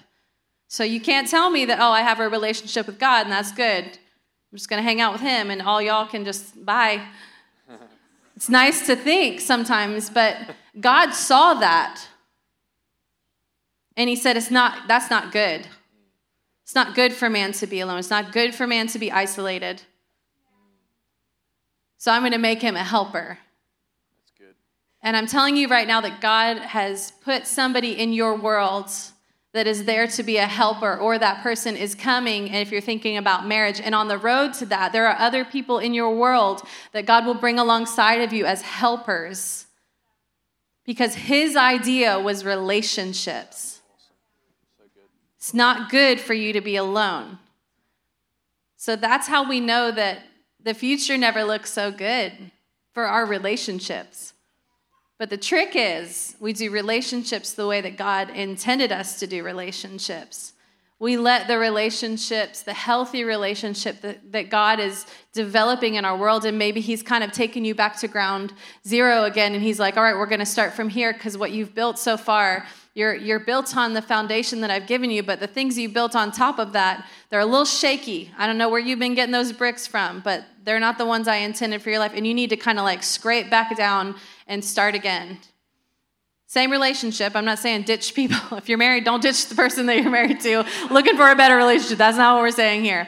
So 0.67 0.83
you 0.83 0.99
can't 0.99 1.29
tell 1.29 1.49
me 1.49 1.65
that, 1.65 1.79
oh, 1.79 1.91
I 1.91 2.01
have 2.01 2.19
a 2.19 2.27
relationship 2.27 2.85
with 2.85 2.99
God 2.99 3.25
and 3.25 3.31
that's 3.31 3.53
good. 3.53 3.85
I'm 3.85 4.57
just 4.57 4.69
going 4.69 4.81
to 4.81 4.83
hang 4.83 4.99
out 4.99 5.13
with 5.13 5.21
him 5.21 5.49
and 5.49 5.61
all 5.61 5.81
y'all 5.81 6.05
can 6.05 6.25
just 6.25 6.63
bye. 6.63 7.01
It's 8.35 8.49
nice 8.49 8.87
to 8.87 8.95
think 8.95 9.39
sometimes, 9.39 10.09
but 10.09 10.35
God 10.79 11.11
saw 11.11 11.53
that. 11.53 12.03
And 13.95 14.09
he 14.09 14.15
said, 14.15 14.35
it's 14.35 14.49
not, 14.49 14.87
that's 14.87 15.11
not 15.11 15.31
good. 15.31 15.67
It's 16.63 16.73
not 16.73 16.95
good 16.95 17.13
for 17.13 17.29
man 17.29 17.51
to 17.53 17.67
be 17.67 17.79
alone. 17.79 17.99
It's 17.99 18.09
not 18.09 18.31
good 18.31 18.55
for 18.55 18.65
man 18.65 18.87
to 18.87 18.97
be 18.97 19.11
isolated. 19.11 19.83
So 22.03 22.11
I'm 22.11 22.21
going 22.21 22.33
to 22.33 22.37
make 22.37 22.61
him 22.61 22.75
a 22.75 22.83
helper. 22.83 23.37
That's 24.17 24.31
good. 24.37 24.55
And 25.01 25.15
I'm 25.15 25.25
telling 25.25 25.55
you 25.55 25.69
right 25.69 25.87
now 25.87 26.01
that 26.01 26.19
God 26.19 26.57
has 26.57 27.13
put 27.23 27.47
somebody 27.47 27.97
in 27.97 28.11
your 28.11 28.35
world 28.35 28.91
that 29.53 29.67
is 29.67 29.85
there 29.85 30.05
to 30.07 30.21
be 30.21 30.35
a 30.35 30.45
helper, 30.45 30.97
or 30.97 31.17
that 31.17 31.41
person 31.41 31.77
is 31.77 31.95
coming. 31.95 32.49
And 32.49 32.57
if 32.57 32.73
you're 32.73 32.81
thinking 32.81 33.15
about 33.15 33.47
marriage, 33.47 33.79
and 33.79 33.95
on 33.95 34.09
the 34.09 34.17
road 34.17 34.53
to 34.55 34.65
that, 34.65 34.91
there 34.91 35.07
are 35.07 35.17
other 35.17 35.45
people 35.45 35.79
in 35.79 35.93
your 35.93 36.13
world 36.13 36.63
that 36.91 37.05
God 37.05 37.25
will 37.25 37.35
bring 37.35 37.57
alongside 37.57 38.19
of 38.19 38.33
you 38.33 38.45
as 38.45 38.63
helpers. 38.63 39.67
Because 40.83 41.15
his 41.15 41.55
idea 41.55 42.19
was 42.19 42.43
relationships. 42.43 43.79
It's 45.37 45.53
not 45.53 45.89
good 45.89 46.19
for 46.19 46.33
you 46.33 46.51
to 46.51 46.59
be 46.59 46.75
alone. 46.75 47.39
So 48.75 48.97
that's 48.97 49.29
how 49.29 49.47
we 49.47 49.61
know 49.61 49.89
that 49.89 50.23
the 50.63 50.73
future 50.73 51.17
never 51.17 51.43
looks 51.43 51.71
so 51.71 51.91
good 51.91 52.51
for 52.93 53.05
our 53.05 53.25
relationships. 53.25 54.33
But 55.19 55.29
the 55.29 55.37
trick 55.37 55.71
is, 55.75 56.35
we 56.39 56.53
do 56.53 56.71
relationships 56.71 57.53
the 57.53 57.67
way 57.67 57.81
that 57.81 57.97
God 57.97 58.29
intended 58.29 58.91
us 58.91 59.19
to 59.19 59.27
do 59.27 59.43
relationships. 59.43 60.53
We 60.99 61.17
let 61.17 61.47
the 61.47 61.57
relationships, 61.57 62.63
the 62.63 62.73
healthy 62.73 63.23
relationship 63.23 64.01
that, 64.01 64.31
that 64.31 64.49
God 64.49 64.79
is 64.79 65.05
developing 65.33 65.95
in 65.95 66.05
our 66.05 66.17
world, 66.17 66.45
and 66.45 66.57
maybe 66.57 66.79
He's 66.79 67.03
kind 67.03 67.23
of 67.23 67.31
taking 67.31 67.65
you 67.65 67.75
back 67.75 67.97
to 67.99 68.07
ground 68.07 68.53
zero 68.87 69.23
again, 69.23 69.53
and 69.53 69.61
He's 69.61 69.79
like, 69.79 69.97
all 69.97 70.03
right, 70.03 70.15
we're 70.15 70.25
going 70.25 70.39
to 70.39 70.45
start 70.45 70.73
from 70.73 70.89
here 70.89 71.13
because 71.13 71.37
what 71.37 71.51
you've 71.51 71.75
built 71.75 71.99
so 71.99 72.15
far 72.15 72.65
you're, 72.95 73.15
you're 73.15 73.39
built 73.39 73.75
on 73.75 73.93
the 73.93 74.01
foundation 74.01 74.61
that 74.61 74.69
I've 74.69 74.85
given 74.85 75.09
you, 75.09 75.23
but 75.23 75.39
the 75.39 75.47
things 75.47 75.77
you 75.77 75.89
built 75.89 76.15
on 76.15 76.31
top 76.31 76.59
of 76.59 76.73
that, 76.73 77.07
they're 77.29 77.39
a 77.39 77.45
little 77.45 77.65
shaky. 77.65 78.31
I 78.37 78.45
don't 78.45 78.59
know 78.59 78.69
where 78.69 78.79
you've 78.79 78.99
been 78.99 79.15
getting 79.15 79.31
those 79.31 79.51
bricks 79.51 79.87
from, 79.87 80.19
but 80.19 80.45
they're 80.63 80.79
not 80.79 80.97
the 80.97 81.05
ones 81.05 81.27
I 81.27 81.37
intended 81.37 81.81
for 81.81 81.89
your 81.89 81.99
life. 81.99 82.13
And 82.15 82.25
you 82.25 82.33
need 82.33 82.49
to 82.49 82.57
kind 82.57 82.79
of 82.79 82.85
like 82.85 83.03
scrape 83.03 83.49
back 83.49 83.75
down 83.75 84.15
and 84.47 84.63
start 84.63 84.95
again. 84.95 85.39
Same 86.47 86.71
relationship. 86.71 87.35
I'm 87.35 87.45
not 87.45 87.59
saying 87.59 87.83
ditch 87.83 88.13
people. 88.13 88.37
If 88.57 88.69
you're 88.69 88.77
married, 88.77 89.03
don't 89.03 89.21
ditch 89.21 89.47
the 89.47 89.55
person 89.55 89.85
that 89.87 89.97
you're 89.97 90.11
married 90.11 90.39
to 90.41 90.65
looking 90.91 91.17
for 91.17 91.29
a 91.29 91.35
better 91.35 91.55
relationship. 91.55 91.97
That's 91.97 92.17
not 92.17 92.35
what 92.35 92.43
we're 92.43 92.51
saying 92.51 92.83
here. 92.83 93.07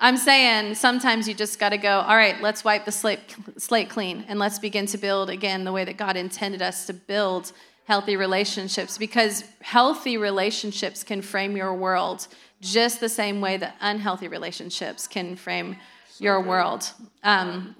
I'm 0.00 0.16
saying 0.16 0.76
sometimes 0.76 1.26
you 1.26 1.34
just 1.34 1.58
got 1.58 1.70
to 1.70 1.78
go, 1.78 2.00
all 2.00 2.16
right, 2.16 2.40
let's 2.40 2.64
wipe 2.64 2.84
the 2.84 2.92
slate, 2.92 3.34
slate 3.56 3.88
clean 3.88 4.24
and 4.28 4.38
let's 4.38 4.58
begin 4.58 4.86
to 4.86 4.98
build 4.98 5.28
again 5.28 5.64
the 5.64 5.72
way 5.72 5.84
that 5.84 5.96
God 5.96 6.16
intended 6.16 6.62
us 6.62 6.86
to 6.86 6.92
build 6.92 7.52
healthy 7.84 8.16
relationships 8.16 8.98
because 8.98 9.44
healthy 9.60 10.16
relationships 10.16 11.02
can 11.02 11.22
frame 11.22 11.56
your 11.56 11.74
world 11.74 12.28
just 12.60 13.00
the 13.00 13.08
same 13.08 13.40
way 13.40 13.56
that 13.56 13.76
unhealthy 13.80 14.28
relationships 14.28 15.08
can 15.08 15.34
frame 15.34 15.76
your 16.20 16.40
world. 16.40 16.90
Um, 17.22 17.76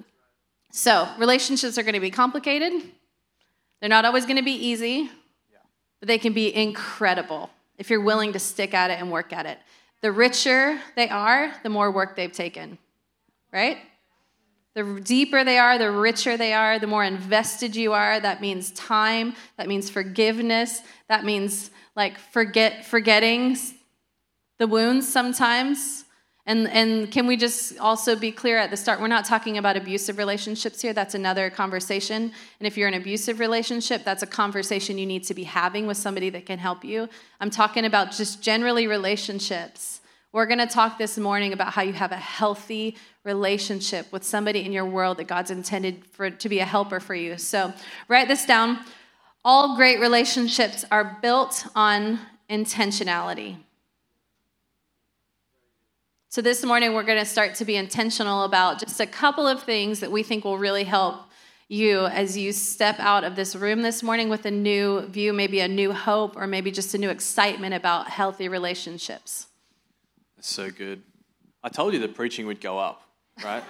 so, 0.70 1.08
relationships 1.18 1.78
are 1.78 1.82
going 1.82 1.94
to 1.94 2.00
be 2.00 2.10
complicated. 2.10 2.72
They're 3.80 3.88
not 3.88 4.04
always 4.04 4.24
going 4.24 4.36
to 4.36 4.42
be 4.42 4.52
easy, 4.52 5.10
but 6.00 6.08
they 6.08 6.18
can 6.18 6.32
be 6.32 6.54
incredible 6.54 7.50
if 7.78 7.90
you're 7.90 8.00
willing 8.00 8.32
to 8.32 8.38
stick 8.38 8.74
at 8.74 8.90
it 8.90 9.00
and 9.00 9.10
work 9.10 9.32
at 9.32 9.46
it. 9.46 9.58
The 10.00 10.12
richer 10.12 10.78
they 10.94 11.08
are, 11.08 11.52
the 11.62 11.68
more 11.68 11.90
work 11.90 12.16
they've 12.16 12.32
taken, 12.32 12.78
right? 13.52 13.78
The 14.74 15.00
deeper 15.02 15.42
they 15.42 15.58
are, 15.58 15.78
the 15.78 15.90
richer 15.90 16.36
they 16.36 16.52
are, 16.52 16.78
the 16.78 16.86
more 16.86 17.02
invested 17.02 17.74
you 17.74 17.92
are. 17.92 18.20
That 18.20 18.40
means 18.40 18.70
time, 18.72 19.34
that 19.56 19.66
means 19.66 19.90
forgiveness, 19.90 20.82
that 21.08 21.24
means 21.24 21.70
like 21.96 22.18
forget 22.18 22.84
forgetting 22.84 23.56
the 24.58 24.68
wounds 24.68 25.08
sometimes. 25.08 26.04
And, 26.48 26.68
and 26.70 27.12
can 27.12 27.28
we 27.28 27.36
just 27.36 27.78
also 27.78 28.16
be 28.16 28.32
clear 28.32 28.58
at 28.58 28.70
the 28.70 28.76
start? 28.76 29.00
We're 29.00 29.06
not 29.06 29.24
talking 29.24 29.58
about 29.58 29.76
abusive 29.76 30.18
relationships 30.18 30.82
here. 30.82 30.92
That's 30.92 31.14
another 31.14 31.50
conversation. 31.50 32.32
And 32.58 32.66
if 32.66 32.76
you're 32.76 32.88
in 32.88 32.94
an 32.94 33.00
abusive 33.00 33.38
relationship, 33.38 34.02
that's 34.02 34.24
a 34.24 34.26
conversation 34.26 34.98
you 34.98 35.06
need 35.06 35.22
to 35.24 35.34
be 35.34 35.44
having 35.44 35.86
with 35.86 35.98
somebody 35.98 36.30
that 36.30 36.46
can 36.46 36.58
help 36.58 36.84
you. 36.84 37.08
I'm 37.40 37.50
talking 37.50 37.84
about 37.84 38.10
just 38.10 38.42
generally 38.42 38.88
relationships 38.88 40.00
we're 40.30 40.44
going 40.44 40.58
to 40.58 40.66
talk 40.66 40.98
this 40.98 41.16
morning 41.16 41.54
about 41.54 41.72
how 41.72 41.80
you 41.80 41.94
have 41.94 42.12
a 42.12 42.16
healthy 42.16 42.98
relationship 43.24 44.12
with 44.12 44.24
somebody 44.24 44.62
in 44.62 44.72
your 44.72 44.84
world 44.84 45.16
that 45.16 45.26
God's 45.26 45.50
intended 45.50 46.04
for 46.04 46.28
to 46.28 46.48
be 46.50 46.58
a 46.58 46.66
helper 46.66 47.00
for 47.00 47.14
you. 47.14 47.38
So, 47.38 47.72
write 48.08 48.28
this 48.28 48.44
down. 48.44 48.78
All 49.42 49.74
great 49.74 50.00
relationships 50.00 50.84
are 50.90 51.18
built 51.22 51.66
on 51.74 52.20
intentionality. 52.50 53.56
So, 56.30 56.42
this 56.42 56.62
morning 56.62 56.92
we're 56.92 57.04
going 57.04 57.18
to 57.18 57.24
start 57.24 57.54
to 57.54 57.64
be 57.64 57.74
intentional 57.74 58.44
about 58.44 58.80
just 58.80 59.00
a 59.00 59.06
couple 59.06 59.46
of 59.46 59.62
things 59.62 60.00
that 60.00 60.12
we 60.12 60.22
think 60.22 60.44
will 60.44 60.58
really 60.58 60.84
help 60.84 61.22
you 61.68 62.04
as 62.04 62.36
you 62.36 62.52
step 62.52 62.96
out 62.98 63.24
of 63.24 63.34
this 63.34 63.56
room 63.56 63.80
this 63.80 64.02
morning 64.02 64.28
with 64.28 64.44
a 64.44 64.50
new 64.50 65.06
view, 65.06 65.32
maybe 65.32 65.60
a 65.60 65.68
new 65.68 65.90
hope, 65.90 66.36
or 66.36 66.46
maybe 66.46 66.70
just 66.70 66.94
a 66.94 66.98
new 66.98 67.08
excitement 67.08 67.72
about 67.72 68.10
healthy 68.10 68.46
relationships. 68.46 69.46
That's 70.36 70.50
so 70.50 70.70
good. 70.70 71.02
I 71.64 71.70
told 71.70 71.94
you 71.94 71.98
the 71.98 72.08
preaching 72.08 72.46
would 72.46 72.60
go 72.60 72.78
up, 72.78 73.04
right? 73.42 73.64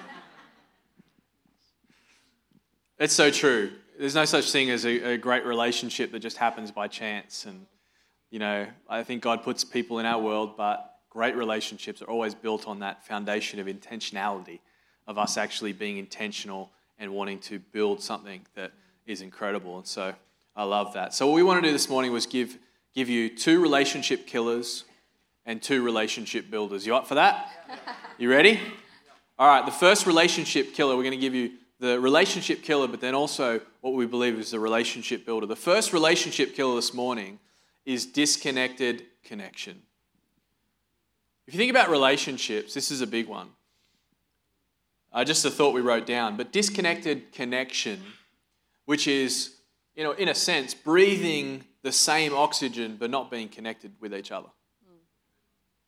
it's 2.98 3.14
so 3.14 3.30
true. 3.30 3.70
There's 4.00 4.16
no 4.16 4.24
such 4.24 4.50
thing 4.50 4.68
as 4.70 4.84
a, 4.84 5.12
a, 5.12 5.16
great 5.16 5.46
relationship 5.46 6.10
that 6.10 6.18
just 6.18 6.38
happens 6.38 6.72
by 6.72 6.88
chance. 6.88 7.46
And, 7.46 7.66
you 8.32 8.40
know, 8.40 8.66
I 8.88 9.04
think 9.04 9.22
God 9.22 9.44
puts 9.44 9.62
people 9.62 10.00
in 10.00 10.06
our 10.06 10.20
world, 10.20 10.56
but 10.56 10.88
great 11.10 11.36
relationships 11.36 12.02
are 12.02 12.06
always 12.06 12.34
built 12.34 12.66
on 12.66 12.80
that 12.80 13.06
foundation 13.06 13.60
of 13.60 13.66
intentionality, 13.66 14.60
of 15.06 15.18
us 15.18 15.36
actually 15.36 15.72
being 15.72 15.98
intentional 15.98 16.70
and 16.98 17.12
wanting 17.12 17.38
to 17.38 17.58
build 17.58 18.02
something 18.02 18.44
that 18.54 18.72
is 19.06 19.20
incredible. 19.22 19.78
And 19.78 19.86
so 19.86 20.14
I 20.54 20.64
love 20.64 20.94
that. 20.94 21.14
So, 21.14 21.26
what 21.26 21.34
we 21.34 21.42
want 21.42 21.62
to 21.62 21.68
do 21.68 21.72
this 21.72 21.88
morning 21.88 22.12
was 22.12 22.26
give, 22.26 22.58
give 22.94 23.08
you 23.08 23.28
two 23.28 23.60
relationship 23.60 24.26
killers 24.26 24.84
and 25.46 25.62
two 25.62 25.82
relationship 25.82 26.50
builders. 26.50 26.86
You 26.86 26.94
up 26.94 27.06
for 27.06 27.14
that? 27.14 27.50
You 28.20 28.28
ready? 28.28 28.60
All 29.38 29.46
right, 29.46 29.64
the 29.64 29.70
first 29.70 30.04
relationship 30.04 30.74
killer, 30.74 30.96
we're 30.96 31.04
going 31.04 31.12
to 31.12 31.20
give 31.20 31.36
you 31.36 31.52
the 31.78 32.00
relationship 32.00 32.64
killer, 32.64 32.88
but 32.88 33.00
then 33.00 33.14
also 33.14 33.60
what 33.80 33.94
we 33.94 34.06
believe 34.06 34.36
is 34.40 34.50
the 34.50 34.58
relationship 34.58 35.24
builder. 35.24 35.46
The 35.46 35.54
first 35.54 35.92
relationship 35.92 36.56
killer 36.56 36.74
this 36.74 36.92
morning 36.92 37.38
is 37.86 38.06
disconnected 38.06 39.04
connection. 39.22 39.82
If 41.49 41.55
you 41.55 41.59
think 41.59 41.71
about 41.71 41.88
relationships, 41.88 42.75
this 42.75 42.90
is 42.90 43.00
a 43.00 43.07
big 43.07 43.26
one. 43.26 43.49
Uh, 45.11 45.25
just 45.25 45.47
a 45.47 45.50
thought 45.50 45.73
we 45.73 45.81
wrote 45.81 46.05
down, 46.05 46.37
but 46.37 46.52
disconnected 46.52 47.33
connection, 47.33 48.02
which 48.85 49.09
is, 49.09 49.55
you 49.97 50.05
know, 50.05 50.12
in 50.12 50.28
a 50.28 50.35
sense, 50.35 50.75
breathing 50.75 51.64
the 51.83 51.90
same 51.90 52.35
oxygen 52.35 52.99
but 53.00 53.09
not 53.09 53.31
being 53.31 53.49
connected 53.49 53.93
with 53.99 54.14
each 54.14 54.31
other 54.31 54.50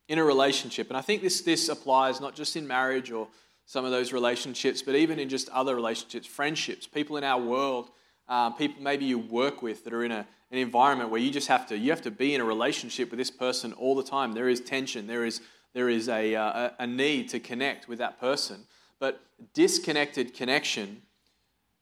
in 0.08 0.18
a 0.18 0.24
relationship. 0.24 0.88
And 0.88 0.96
I 0.96 1.02
think 1.02 1.20
this, 1.20 1.42
this 1.42 1.68
applies 1.68 2.22
not 2.22 2.34
just 2.34 2.56
in 2.56 2.66
marriage 2.66 3.10
or 3.10 3.28
some 3.66 3.84
of 3.84 3.90
those 3.90 4.14
relationships, 4.14 4.80
but 4.80 4.94
even 4.94 5.18
in 5.18 5.28
just 5.28 5.50
other 5.50 5.76
relationships, 5.76 6.26
friendships, 6.26 6.86
people 6.86 7.18
in 7.18 7.22
our 7.22 7.38
world, 7.38 7.90
um, 8.28 8.54
people 8.54 8.82
maybe 8.82 9.04
you 9.04 9.18
work 9.18 9.60
with 9.60 9.84
that 9.84 9.92
are 9.92 10.04
in 10.04 10.12
a, 10.12 10.26
an 10.50 10.58
environment 10.58 11.10
where 11.10 11.20
you 11.20 11.30
just 11.30 11.48
have 11.48 11.66
to 11.68 11.78
you 11.78 11.90
have 11.90 12.02
to 12.02 12.10
be 12.10 12.34
in 12.34 12.40
a 12.40 12.44
relationship 12.44 13.10
with 13.10 13.18
this 13.18 13.30
person 13.30 13.72
all 13.74 13.94
the 13.94 14.02
time. 14.02 14.32
There 14.32 14.48
is 14.48 14.60
tension. 14.60 15.06
There 15.06 15.24
is 15.24 15.40
there 15.72 15.88
is 15.88 16.08
a, 16.08 16.34
uh, 16.34 16.70
a 16.78 16.86
need 16.86 17.28
to 17.30 17.40
connect 17.40 17.88
with 17.88 17.98
that 17.98 18.20
person. 18.20 18.64
But 18.98 19.20
disconnected 19.54 20.34
connection 20.34 21.02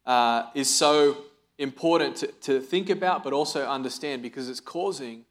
uh, 0.04 0.46
is 0.54 0.72
so 0.72 1.24
important 1.58 2.16
to, 2.16 2.26
to 2.28 2.60
think 2.60 2.90
about, 2.90 3.24
but 3.24 3.32
also 3.32 3.66
understand 3.66 4.22
because 4.22 4.48
it's 4.48 4.60
causing 4.60 5.24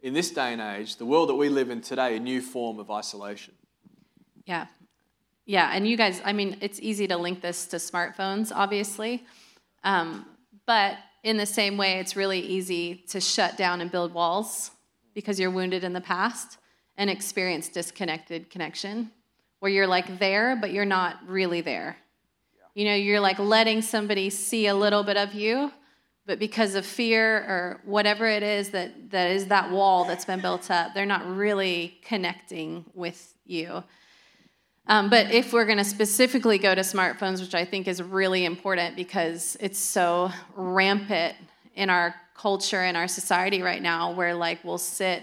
in 0.00 0.14
this 0.14 0.30
day 0.30 0.52
and 0.52 0.60
age, 0.60 0.96
the 0.96 1.06
world 1.06 1.28
that 1.28 1.34
we 1.34 1.48
live 1.48 1.70
in 1.70 1.80
today, 1.80 2.16
a 2.16 2.20
new 2.20 2.40
form 2.40 2.78
of 2.78 2.90
isolation. 2.90 3.54
Yeah. 4.46 4.66
Yeah. 5.44 5.70
And 5.72 5.86
you 5.86 5.96
guys, 5.96 6.20
I 6.24 6.32
mean, 6.32 6.56
it's 6.60 6.80
easy 6.80 7.06
to 7.08 7.16
link 7.16 7.40
this 7.40 7.66
to 7.66 7.76
smartphones, 7.76 8.50
obviously. 8.54 9.24
Um, 9.84 10.26
but 10.66 10.96
in 11.22 11.36
the 11.36 11.46
same 11.46 11.76
way, 11.76 11.98
it's 11.98 12.16
really 12.16 12.40
easy 12.40 13.04
to 13.08 13.20
shut 13.20 13.56
down 13.56 13.80
and 13.80 13.90
build 13.90 14.12
walls 14.12 14.72
because 15.14 15.38
you're 15.38 15.50
wounded 15.50 15.84
in 15.84 15.92
the 15.92 16.00
past 16.00 16.58
and 16.96 17.08
experience 17.08 17.68
disconnected 17.68 18.50
connection 18.50 19.10
where 19.60 19.70
you're 19.70 19.86
like 19.86 20.18
there, 20.18 20.56
but 20.56 20.72
you're 20.72 20.84
not 20.84 21.18
really 21.26 21.60
there. 21.60 21.96
You 22.74 22.86
know, 22.86 22.94
you're 22.94 23.20
like 23.20 23.38
letting 23.38 23.82
somebody 23.82 24.30
see 24.30 24.66
a 24.66 24.74
little 24.74 25.04
bit 25.04 25.16
of 25.16 25.34
you, 25.34 25.70
but 26.26 26.38
because 26.38 26.74
of 26.74 26.84
fear 26.84 27.36
or 27.36 27.80
whatever 27.84 28.26
it 28.26 28.42
is 28.42 28.70
that, 28.70 29.10
that 29.10 29.30
is 29.30 29.46
that 29.46 29.70
wall 29.70 30.04
that's 30.04 30.24
been 30.24 30.40
built 30.40 30.70
up, 30.70 30.94
they're 30.94 31.06
not 31.06 31.24
really 31.26 31.98
connecting 32.02 32.84
with 32.94 33.34
you. 33.44 33.84
Um, 34.86 35.10
but 35.10 35.30
if 35.30 35.52
we're 35.52 35.64
going 35.64 35.78
to 35.78 35.84
specifically 35.84 36.58
go 36.58 36.74
to 36.74 36.80
smartphones, 36.80 37.40
which 37.40 37.54
I 37.54 37.64
think 37.64 37.86
is 37.86 38.02
really 38.02 38.44
important 38.44 38.96
because 38.96 39.56
it's 39.60 39.78
so 39.78 40.30
rampant 40.56 41.36
in 41.74 41.88
our 41.88 42.14
culture 42.36 42.80
and 42.80 42.96
our 42.96 43.08
society 43.08 43.62
right 43.62 43.80
now, 43.80 44.12
where 44.12 44.34
like 44.34 44.64
we'll 44.64 44.78
sit 44.78 45.22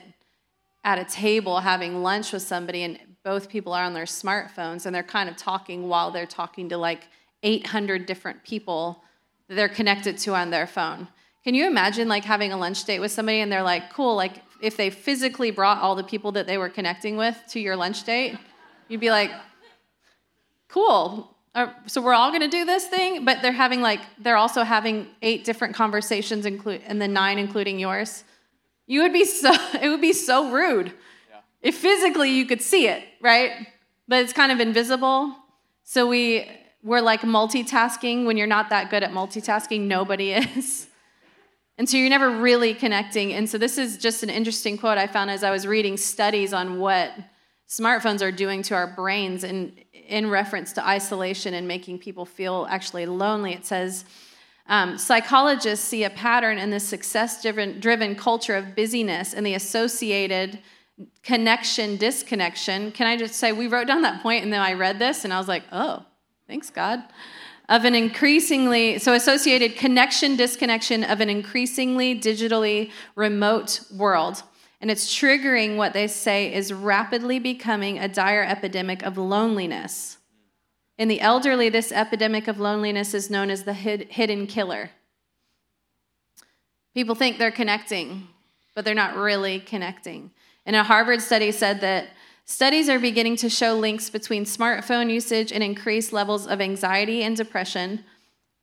at 0.84 0.98
a 0.98 1.06
table 1.06 1.60
having 1.60 2.02
lunch 2.02 2.32
with 2.32 2.42
somebody 2.42 2.84
and 2.84 3.00
both 3.24 3.50
people 3.50 3.74
are 3.74 3.84
on 3.84 3.94
their 3.94 4.06
smartphones 4.06 4.86
and 4.86 4.96
they're 4.96 5.04
kind 5.04 5.30
of 5.30 5.36
talking 5.36 5.90
while 5.90 6.10
they're 6.10 6.26
talking 6.26 6.70
to 6.70 6.78
like 6.78 7.08
800 7.44 8.06
different 8.06 8.44
people 8.44 9.04
that 9.50 9.56
they're 9.56 9.68
connected 9.68 10.18
to 10.20 10.34
on 10.36 10.52
their 10.52 10.68
phone. 10.68 11.08
Can 11.44 11.54
you 11.54 11.68
imagine 11.68 12.08
like 12.08 12.24
having 12.24 12.54
a 12.54 12.58
lunch 12.58 12.86
date 12.86 13.00
with 13.00 13.12
somebody 13.12 13.42
and 13.42 13.52
they're 13.52 13.64
like, 13.64 13.92
cool, 13.92 14.16
like 14.16 14.42
if 14.62 14.78
they 14.78 14.90
physically 14.90 15.52
brought 15.52 15.80
all 15.80 15.96
the 15.96 16.04
people 16.04 16.32
that 16.34 16.48
they 16.48 16.58
were 16.58 16.70
connecting 16.70 17.18
with 17.18 17.38
to 17.50 17.60
your 17.60 17.76
lunch 17.76 18.04
date, 18.04 18.38
you'd 18.88 19.02
be 19.02 19.10
like, 19.10 19.32
cool. 20.70 21.36
So 21.88 22.02
we're 22.02 22.14
all 22.14 22.30
going 22.30 22.42
to 22.42 22.48
do 22.48 22.64
this 22.64 22.88
thing, 22.88 23.26
but 23.26 23.42
they're 23.42 23.52
having 23.52 23.82
like 23.82 24.00
they're 24.18 24.38
also 24.38 24.64
having 24.64 25.08
eight 25.22 25.44
different 25.44 25.76
conversations, 25.76 26.46
include 26.46 26.82
and 26.86 27.02
then 27.02 27.12
nine 27.12 27.38
including 27.38 27.80
yours. 27.80 28.24
You 28.88 29.02
would 29.02 29.14
be 29.14 29.26
so 29.26 29.52
it 29.82 29.90
would 29.90 30.02
be 30.02 30.14
so 30.14 30.52
rude 30.52 30.94
yeah. 31.30 31.40
if 31.62 31.76
physically 31.76 32.32
you 32.32 32.46
could 32.46 32.62
see 32.62 32.88
it, 32.88 33.04
right? 33.20 33.68
But 34.08 34.24
it's 34.24 34.34
kind 34.34 34.52
of 34.52 34.60
invisible. 34.60 35.36
So 35.84 36.08
we 36.08 36.50
we're 36.82 37.02
like 37.02 37.22
multitasking 37.22 38.26
when 38.26 38.38
you're 38.38 38.48
not 38.48 38.70
that 38.70 38.90
good 38.90 39.04
at 39.04 39.12
multitasking. 39.12 39.82
Nobody 39.82 40.32
is. 40.34 40.88
And 41.78 41.90
so 41.90 41.98
you're 41.98 42.10
never 42.10 42.30
really 42.30 42.74
connecting. 42.74 43.34
And 43.34 43.50
so 43.50 43.58
this 43.58 43.78
is 43.78 43.98
just 43.98 44.22
an 44.22 44.30
interesting 44.30 44.78
quote 44.78 44.98
I 44.98 45.08
found 45.08 45.32
as 45.32 45.44
I 45.44 45.52
was 45.52 45.66
reading 45.66 45.96
studies 45.96 46.54
on 46.54 46.78
what 46.80 47.12
smartphones 47.70 48.22
are 48.22 48.32
doing 48.32 48.64
to 48.64 48.76
our 48.76 48.88
brains 48.88 49.44
in, 49.44 49.78
in 49.94 50.30
reference 50.30 50.74
to 50.74 50.86
isolation 50.86 51.54
and 51.54 51.68
making 51.68 52.00
people 52.00 52.26
feel 52.26 52.68
actually 52.70 53.06
lonely. 53.06 53.54
It 53.54 53.66
says, 53.66 54.06
um, 54.68 54.98
psychologists 54.98 55.88
see 55.88 56.04
a 56.04 56.10
pattern 56.10 56.58
in 56.58 56.72
the 56.72 56.80
success 56.80 57.42
driven 57.42 58.16
culture 58.16 58.56
of 58.56 58.76
busyness 58.76 59.34
and 59.34 59.46
the 59.46 59.54
associated 59.54 60.60
connection 61.24 61.96
disconnection. 61.98 62.92
Can 62.92 63.08
I 63.08 63.18
just 63.18 63.36
say, 63.36 63.52
we 63.52 63.68
wrote 63.68 63.88
down 63.88 64.02
that 64.02 64.22
point 64.22 64.44
and 64.44 64.52
then 64.52 64.62
I 64.62 64.74
read 64.74 65.00
this 65.00 65.24
and 65.24 65.34
I 65.34 65.38
was 65.38 65.48
like, 65.48 65.64
oh, 65.72 66.04
thanks, 66.48 66.70
God 66.70 67.04
of 67.70 67.86
an 67.86 67.94
increasingly, 67.94 68.98
so 68.98 69.14
associated 69.14 69.78
connection 69.78 70.36
disconnection 70.36 71.04
of 71.04 71.22
an 71.22 71.30
increasingly 71.30 72.20
digitally 72.20 72.90
remote 73.16 73.82
world. 73.96 74.42
And 74.82 74.90
it's 74.90 75.14
triggering 75.14 75.76
what 75.76 75.94
they 75.94 76.08
say 76.08 76.54
is 76.54 76.72
rapidly 76.72 77.40
becoming 77.40 78.00
a 78.00 78.08
dire 78.08 78.44
epidemic 78.44 79.04
of 79.04 79.18
loneliness. 79.18 80.18
In 80.98 81.08
the 81.08 81.22
elderly, 81.22 81.70
this 81.70 81.92
epidemic 81.92 82.48
of 82.48 82.60
loneliness 82.60 83.14
is 83.14 83.30
known 83.30 83.50
as 83.50 83.64
the 83.64 83.74
hidden 83.74 84.48
killer. 84.48 84.92
People 86.94 87.16
think 87.16 87.38
they're 87.38 87.52
connecting, 87.52 88.28
but 88.76 88.86
they're 88.86 88.96
not 88.96 89.16
really 89.16 89.60
connecting. 89.60 90.32
And 90.66 90.76
a 90.76 90.84
Harvard 90.84 91.22
study 91.22 91.52
said 91.52 91.82
that 91.82 92.10
Studies 92.50 92.90
are 92.90 92.98
beginning 92.98 93.36
to 93.36 93.48
show 93.48 93.76
links 93.76 94.10
between 94.10 94.44
smartphone 94.44 95.12
usage 95.12 95.52
and 95.52 95.64
increased 95.64 96.12
levels 96.12 96.48
of 96.48 96.60
anxiety 96.60 97.22
and 97.22 97.38
depression, 97.38 98.04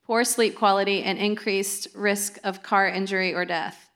poor 0.05 0.25
sleep 0.25 0.57
quality, 0.57 1.03
and 1.03 1.17
increased 1.17 1.87
risk 1.95 2.37
of 2.43 2.61
car 2.61 2.89
injury 2.89 3.33
or 3.33 3.45
death. 3.45 3.89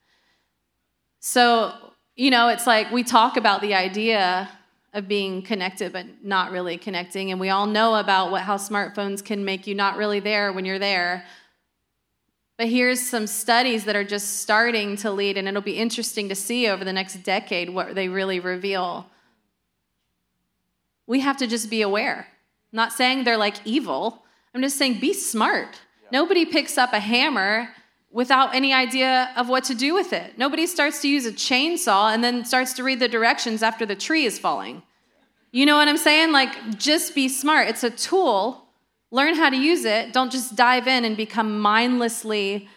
So, 1.19 1.90
you 2.21 2.29
know, 2.29 2.49
it's 2.49 2.67
like 2.67 2.91
we 2.91 3.01
talk 3.01 3.35
about 3.35 3.61
the 3.61 3.73
idea 3.73 4.47
of 4.93 5.07
being 5.07 5.41
connected 5.41 5.91
but 5.91 6.05
not 6.23 6.51
really 6.51 6.77
connecting 6.77 7.31
and 7.31 7.39
we 7.39 7.49
all 7.49 7.65
know 7.65 7.95
about 7.95 8.29
what 8.29 8.41
how 8.41 8.57
smartphones 8.57 9.23
can 9.23 9.43
make 9.43 9.65
you 9.65 9.73
not 9.73 9.95
really 9.97 10.19
there 10.19 10.51
when 10.51 10.65
you're 10.65 10.77
there 10.77 11.25
but 12.57 12.67
here's 12.67 13.01
some 13.01 13.25
studies 13.25 13.85
that 13.85 13.95
are 13.95 14.03
just 14.03 14.41
starting 14.41 14.97
to 14.97 15.09
lead 15.09 15.37
and 15.37 15.47
it'll 15.47 15.61
be 15.61 15.77
interesting 15.77 16.27
to 16.27 16.35
see 16.35 16.67
over 16.67 16.83
the 16.83 16.91
next 16.91 17.23
decade 17.23 17.69
what 17.69 17.95
they 17.95 18.09
really 18.09 18.41
reveal 18.41 19.07
we 21.07 21.21
have 21.21 21.37
to 21.37 21.47
just 21.47 21.69
be 21.69 21.81
aware. 21.81 22.27
I'm 22.71 22.77
not 22.77 22.93
saying 22.93 23.23
they're 23.23 23.37
like 23.37 23.57
evil. 23.65 24.23
I'm 24.53 24.61
just 24.61 24.77
saying 24.77 24.99
be 24.99 25.13
smart. 25.13 25.79
Yeah. 26.03 26.09
Nobody 26.19 26.45
picks 26.45 26.77
up 26.77 26.93
a 26.93 26.99
hammer 26.99 27.69
without 28.11 28.53
any 28.53 28.73
idea 28.73 29.31
of 29.37 29.47
what 29.47 29.63
to 29.65 29.75
do 29.75 29.93
with 29.93 30.11
it. 30.13 30.37
Nobody 30.37 30.67
starts 30.67 31.01
to 31.01 31.07
use 31.07 31.25
a 31.25 31.31
chainsaw 31.31 32.13
and 32.13 32.23
then 32.23 32.43
starts 32.45 32.73
to 32.73 32.83
read 32.83 32.99
the 32.99 33.07
directions 33.07 33.63
after 33.63 33.85
the 33.85 33.95
tree 33.95 34.25
is 34.25 34.37
falling. 34.37 34.83
You 35.51 35.65
know 35.65 35.77
what 35.77 35.87
I'm 35.87 35.97
saying? 35.97 36.31
Like, 36.31 36.77
just 36.77 37.15
be 37.15 37.27
smart. 37.27 37.67
It's 37.67 37.83
a 37.83 37.89
tool. 37.89 38.65
Learn 39.11 39.35
how 39.35 39.49
to 39.49 39.57
use 39.57 39.85
it. 39.85 40.13
Don't 40.13 40.31
just 40.31 40.55
dive 40.55 40.87
in 40.87 41.05
and 41.05 41.17
become 41.17 41.59
mindlessly 41.59 42.69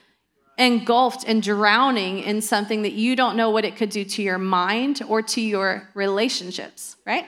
engulfed 0.56 1.24
and 1.26 1.42
drowning 1.42 2.20
in 2.20 2.40
something 2.40 2.82
that 2.82 2.92
you 2.92 3.16
don't 3.16 3.37
know 3.37 3.50
what 3.50 3.64
it 3.64 3.76
could 3.76 3.90
do 3.90 4.04
to 4.04 4.22
your 4.22 4.38
mind 4.38 5.02
or 5.09 5.20
to 5.20 5.40
your 5.40 5.88
relationships, 5.94 6.96
right? 7.04 7.26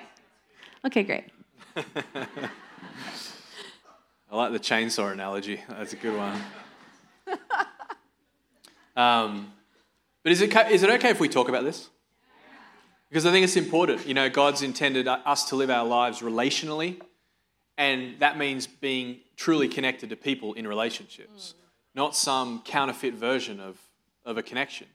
Okay, 0.84 1.02
great. 1.02 1.24
I 4.30 4.36
like 4.36 4.52
the 4.52 4.60
chainsaw 4.60 5.12
analogy. 5.12 5.60
That's 5.68 5.92
a 5.92 5.96
good 5.96 6.16
one. 6.16 6.40
Um, 8.96 9.52
but 10.22 10.32
is 10.32 10.40
it, 10.40 10.56
is 10.70 10.82
it 10.82 10.90
okay 10.90 11.10
if 11.10 11.20
we 11.20 11.28
talk 11.28 11.48
about 11.48 11.64
this? 11.64 11.90
Because 13.08 13.26
I 13.26 13.30
think 13.30 13.44
it's 13.44 13.56
important. 13.56 14.06
You 14.06 14.14
know, 14.14 14.28
God's 14.28 14.62
intended 14.62 15.06
us 15.06 15.48
to 15.50 15.56
live 15.56 15.70
our 15.70 15.86
lives 15.86 16.20
relationally, 16.20 17.00
and 17.78 18.18
that 18.18 18.36
means 18.36 18.66
being 18.66 19.20
truly 19.36 19.68
connected 19.68 20.10
to 20.10 20.16
people 20.16 20.54
in 20.54 20.66
relationships, 20.66 21.54
not 21.94 22.16
some 22.16 22.62
counterfeit 22.64 23.14
version 23.14 23.60
of, 23.60 23.78
of 24.24 24.38
a 24.38 24.42
connection. 24.42 24.88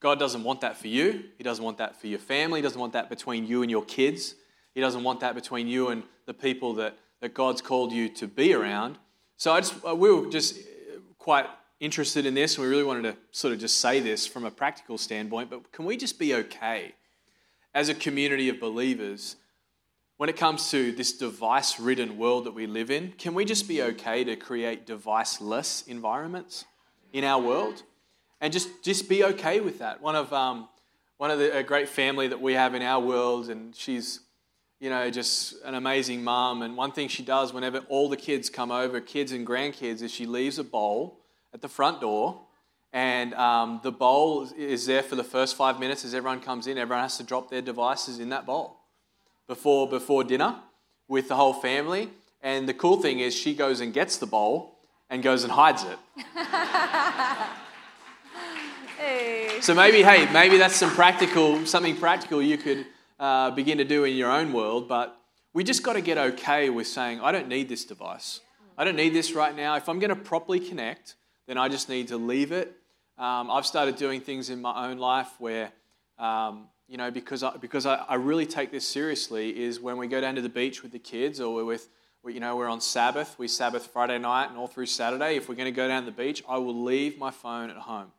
God 0.00 0.18
doesn't 0.20 0.44
want 0.44 0.60
that 0.60 0.76
for 0.76 0.86
you. 0.86 1.24
He 1.36 1.42
doesn't 1.42 1.64
want 1.64 1.78
that 1.78 2.00
for 2.00 2.06
your 2.06 2.20
family. 2.20 2.60
He 2.60 2.62
doesn't 2.62 2.80
want 2.80 2.92
that 2.92 3.08
between 3.08 3.46
you 3.46 3.62
and 3.62 3.70
your 3.70 3.84
kids. 3.84 4.34
He 4.74 4.80
doesn't 4.80 5.02
want 5.02 5.20
that 5.20 5.34
between 5.34 5.66
you 5.66 5.88
and 5.88 6.04
the 6.26 6.34
people 6.34 6.74
that, 6.74 6.96
that 7.20 7.34
God's 7.34 7.60
called 7.60 7.90
you 7.90 8.08
to 8.10 8.28
be 8.28 8.54
around. 8.54 8.98
So 9.36 9.52
I 9.52 9.60
just, 9.60 9.74
uh, 9.84 9.96
we 9.96 10.12
were 10.12 10.30
just 10.30 10.58
quite 11.18 11.46
interested 11.80 12.26
in 12.26 12.34
this, 12.34 12.56
and 12.56 12.64
we 12.64 12.70
really 12.70 12.84
wanted 12.84 13.02
to 13.02 13.16
sort 13.30 13.52
of 13.52 13.60
just 13.60 13.80
say 13.80 14.00
this 14.00 14.26
from 14.26 14.44
a 14.44 14.50
practical 14.50 14.98
standpoint. 14.98 15.50
But 15.50 15.70
can 15.72 15.84
we 15.84 15.96
just 15.96 16.18
be 16.18 16.34
okay 16.34 16.94
as 17.74 17.88
a 17.88 17.94
community 17.94 18.48
of 18.48 18.58
believers 18.58 19.36
when 20.16 20.28
it 20.28 20.36
comes 20.36 20.70
to 20.70 20.90
this 20.92 21.12
device 21.12 21.78
ridden 21.78 22.18
world 22.18 22.44
that 22.44 22.54
we 22.54 22.66
live 22.66 22.90
in? 22.90 23.12
Can 23.12 23.34
we 23.34 23.44
just 23.44 23.68
be 23.68 23.82
okay 23.82 24.24
to 24.24 24.34
create 24.36 24.86
device 24.86 25.40
less 25.40 25.84
environments 25.86 26.64
in 27.12 27.24
our 27.24 27.40
world? 27.40 27.82
And 28.40 28.52
just, 28.52 28.68
just 28.82 29.08
be 29.08 29.24
okay 29.24 29.60
with 29.60 29.78
that. 29.78 30.00
One 30.00 30.16
of, 30.16 30.32
um, 30.32 30.68
one 31.16 31.30
of 31.30 31.38
the 31.38 31.56
a 31.56 31.62
great 31.62 31.88
family 31.88 32.28
that 32.28 32.40
we 32.40 32.54
have 32.54 32.74
in 32.74 32.82
our 32.82 33.00
world, 33.00 33.50
and 33.50 33.74
she's 33.74 34.20
you 34.80 34.90
know, 34.90 35.10
just 35.10 35.56
an 35.64 35.74
amazing 35.74 36.22
mom. 36.22 36.62
And 36.62 36.76
one 36.76 36.92
thing 36.92 37.08
she 37.08 37.24
does 37.24 37.52
whenever 37.52 37.78
all 37.88 38.08
the 38.08 38.16
kids 38.16 38.48
come 38.48 38.70
over, 38.70 39.00
kids 39.00 39.32
and 39.32 39.46
grandkids, 39.46 40.02
is 40.02 40.12
she 40.12 40.26
leaves 40.26 40.58
a 40.58 40.64
bowl 40.64 41.18
at 41.52 41.62
the 41.62 41.68
front 41.68 42.00
door. 42.00 42.42
And 42.92 43.34
um, 43.34 43.80
the 43.82 43.92
bowl 43.92 44.48
is 44.56 44.86
there 44.86 45.02
for 45.02 45.14
the 45.14 45.24
first 45.24 45.56
five 45.56 45.78
minutes 45.78 46.04
as 46.04 46.14
everyone 46.14 46.40
comes 46.40 46.66
in. 46.66 46.78
Everyone 46.78 47.02
has 47.02 47.18
to 47.18 47.24
drop 47.24 47.50
their 47.50 47.62
devices 47.62 48.18
in 48.18 48.30
that 48.30 48.46
bowl 48.46 48.80
before, 49.46 49.88
before 49.88 50.24
dinner 50.24 50.56
with 51.06 51.28
the 51.28 51.36
whole 51.36 51.52
family. 51.52 52.10
And 52.40 52.68
the 52.68 52.74
cool 52.74 53.00
thing 53.00 53.20
is, 53.20 53.34
she 53.34 53.54
goes 53.54 53.80
and 53.80 53.92
gets 53.92 54.16
the 54.18 54.26
bowl 54.26 54.78
and 55.10 55.22
goes 55.22 55.44
and 55.44 55.52
hides 55.52 55.84
it. 55.84 55.98
hey. 58.98 59.60
So 59.60 59.74
maybe, 59.74 60.02
hey, 60.02 60.30
maybe 60.32 60.56
that's 60.56 60.76
some 60.76 60.90
practical, 60.90 61.66
something 61.66 61.96
practical 61.96 62.40
you 62.40 62.56
could 62.56 62.86
uh, 63.18 63.50
begin 63.50 63.78
to 63.78 63.84
do 63.84 64.04
in 64.04 64.16
your 64.16 64.30
own 64.30 64.52
world, 64.52 64.88
but 64.88 65.20
we 65.52 65.64
just 65.64 65.82
got 65.82 65.94
to 65.94 66.00
get 66.00 66.18
okay 66.18 66.70
with 66.70 66.86
saying, 66.86 67.20
I 67.20 67.32
don't 67.32 67.48
need 67.48 67.68
this 67.68 67.84
device. 67.84 68.40
I 68.76 68.84
don't 68.84 68.96
need 68.96 69.12
this 69.12 69.32
right 69.32 69.56
now. 69.56 69.74
If 69.74 69.88
I'm 69.88 69.98
going 69.98 70.10
to 70.10 70.16
properly 70.16 70.60
connect, 70.60 71.16
then 71.48 71.56
I 71.58 71.68
just 71.68 71.88
need 71.88 72.08
to 72.08 72.18
leave 72.18 72.52
it. 72.52 72.76
Um, 73.16 73.50
I've 73.50 73.66
started 73.66 73.96
doing 73.96 74.20
things 74.20 74.50
in 74.50 74.60
my 74.60 74.86
own 74.88 74.98
life 74.98 75.28
where, 75.38 75.72
um, 76.18 76.68
you 76.86 76.98
know, 76.98 77.10
because, 77.10 77.42
I, 77.42 77.56
because 77.56 77.86
I, 77.86 77.96
I, 77.96 78.14
really 78.14 78.46
take 78.46 78.70
this 78.70 78.86
seriously, 78.86 79.58
is 79.58 79.80
when 79.80 79.96
we 79.96 80.06
go 80.06 80.20
down 80.20 80.36
to 80.36 80.42
the 80.42 80.48
beach 80.48 80.82
with 80.82 80.92
the 80.92 80.98
kids 80.98 81.40
or 81.40 81.54
we're 81.54 81.64
with, 81.64 81.88
you 82.26 82.38
know, 82.38 82.54
we're 82.54 82.68
on 82.68 82.80
Sabbath, 82.80 83.34
we 83.38 83.48
Sabbath 83.48 83.86
Friday 83.86 84.18
night 84.18 84.50
and 84.50 84.58
all 84.58 84.68
through 84.68 84.86
Saturday. 84.86 85.36
If 85.36 85.48
we're 85.48 85.54
going 85.54 85.72
to 85.72 85.76
go 85.76 85.88
down 85.88 86.04
to 86.04 86.10
the 86.10 86.16
beach, 86.16 86.44
I 86.48 86.58
will 86.58 86.84
leave 86.84 87.18
my 87.18 87.30
phone 87.30 87.70
at 87.70 87.76
home. 87.76 88.12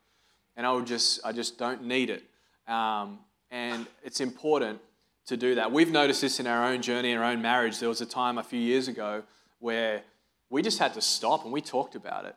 And 0.58 0.66
I 0.66 0.72
will 0.72 0.82
just, 0.82 1.22
I 1.24 1.32
just 1.32 1.58
don't 1.58 1.86
need 1.86 2.10
it. 2.10 2.24
Um, 2.68 3.20
and 3.52 3.86
it's 4.04 4.22
important 4.22 4.80
to 5.28 5.38
do 5.38 5.56
that. 5.56 5.72
We've 5.72 5.92
noticed 5.92 6.22
this 6.22 6.40
in 6.40 6.48
our 6.48 6.66
own 6.66 6.82
journey, 6.82 7.12
in 7.12 7.18
our 7.20 7.24
own 7.24 7.42
marriage. 7.42 7.80
There 7.80 7.90
was 7.90 8.02
a 8.02 8.06
time 8.06 8.40
a 8.40 8.44
few 8.44 8.60
years 8.60 8.88
ago 8.88 9.24
where 9.60 10.02
we 10.50 10.64
just 10.64 10.80
had 10.80 10.96
to 10.96 11.02
stop 11.02 11.44
and 11.44 11.54
we 11.54 11.62
talked 11.62 11.94
about 11.94 12.26
it. 12.26 12.36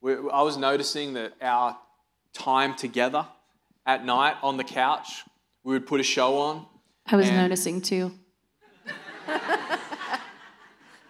We, 0.00 0.14
I 0.14 0.42
was 0.42 0.56
noticing 0.56 1.14
that 1.14 1.34
our 1.42 1.76
time 2.32 2.74
together 2.74 3.26
at 3.86 4.04
night 4.04 4.36
on 4.42 4.56
the 4.56 4.64
couch, 4.64 5.24
we 5.64 5.74
would 5.74 5.86
put 5.86 6.00
a 6.00 6.04
show 6.04 6.38
on. 6.38 6.66
I 7.06 7.16
was 7.16 7.30
noticing 7.30 7.80
too. 7.80 8.12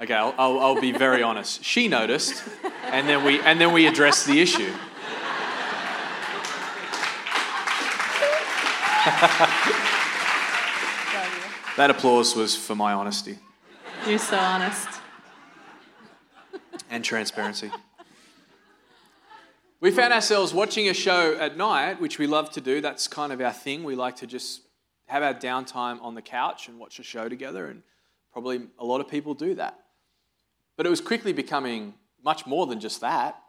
okay, 0.01 0.15
I'll, 0.15 0.35
I'll, 0.39 0.59
I'll 0.59 0.81
be 0.81 0.93
very 0.93 1.23
honest. 1.23 1.65
She 1.65 1.89
noticed, 1.89 2.43
and 2.85 3.09
then 3.09 3.25
we 3.25 3.41
and 3.41 3.61
then 3.61 3.73
we 3.73 3.87
addressed 3.87 4.27
the 4.27 4.41
issue. 4.41 4.71
That 11.81 11.89
applause 11.89 12.37
was 12.37 12.55
for 12.55 12.75
my 12.75 12.93
honesty. 12.93 13.39
You're 14.07 14.19
so 14.19 14.37
honest. 14.37 14.87
And 16.91 17.03
transparency. 17.03 17.71
We 19.81 19.91
found 19.91 20.13
ourselves 20.13 20.53
watching 20.53 20.91
a 20.91 20.95
show 20.95 21.39
at 21.39 21.57
night, 21.57 22.03
which 22.03 22.19
we 22.19 22.27
love 22.27 22.51
to 22.51 22.61
do. 22.61 22.83
That's 22.83 23.09
kind 23.09 23.33
of 23.33 23.41
our 23.41 23.53
thing. 23.53 23.83
We 23.83 23.95
like 23.95 24.17
to 24.17 24.27
just 24.27 24.61
have 25.07 25.23
our 25.23 25.33
downtime 25.33 26.03
on 26.03 26.15
the 26.15 26.21
couch 26.21 26.69
and 26.69 26.79
watch 26.79 26.99
a 26.99 27.03
show 27.03 27.31
together, 27.31 27.65
and 27.65 27.83
probably 28.31 28.61
a 28.79 28.85
lot 28.85 29.01
of 29.01 29.09
people 29.09 29.33
do 29.33 29.55
that. 29.55 29.79
But 30.77 30.85
it 30.85 30.91
was 30.91 31.01
quickly 31.01 31.33
becoming 31.33 31.95
much 32.23 32.47
more 32.47 32.67
than 32.67 32.79
just 32.79 33.01
that, 33.01 33.43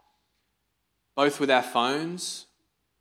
both 1.14 1.38
with 1.38 1.50
our 1.50 1.62
phones. 1.62 2.46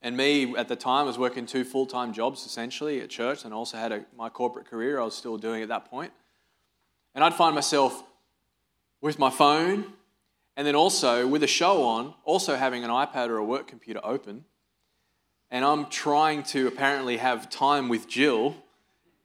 And 0.01 0.17
me 0.17 0.53
at 0.57 0.67
the 0.67 0.75
time 0.75 1.05
was 1.05 1.17
working 1.17 1.45
two 1.45 1.63
full 1.63 1.85
time 1.85 2.11
jobs 2.11 2.45
essentially 2.45 2.99
at 2.99 3.09
church 3.09 3.45
and 3.45 3.53
also 3.53 3.77
had 3.77 3.93
a, 3.93 4.05
my 4.17 4.27
corporate 4.27 4.65
career 4.65 4.99
I 4.99 5.05
was 5.05 5.15
still 5.15 5.37
doing 5.37 5.61
at 5.61 5.69
that 5.69 5.85
point. 5.85 6.11
And 7.15 7.23
I'd 7.23 7.35
find 7.35 7.55
myself 7.55 8.03
with 8.99 9.19
my 9.19 9.29
phone 9.29 9.93
and 10.55 10.67
then 10.67 10.75
also 10.75 11.27
with 11.27 11.43
a 11.43 11.47
show 11.47 11.83
on, 11.83 12.13
also 12.23 12.55
having 12.55 12.83
an 12.83 12.89
iPad 12.89 13.29
or 13.29 13.37
a 13.37 13.43
work 13.43 13.67
computer 13.67 14.01
open. 14.03 14.45
And 15.49 15.65
I'm 15.65 15.87
trying 15.87 16.43
to 16.43 16.67
apparently 16.67 17.17
have 17.17 17.49
time 17.49 17.89
with 17.89 18.07
Jill, 18.07 18.55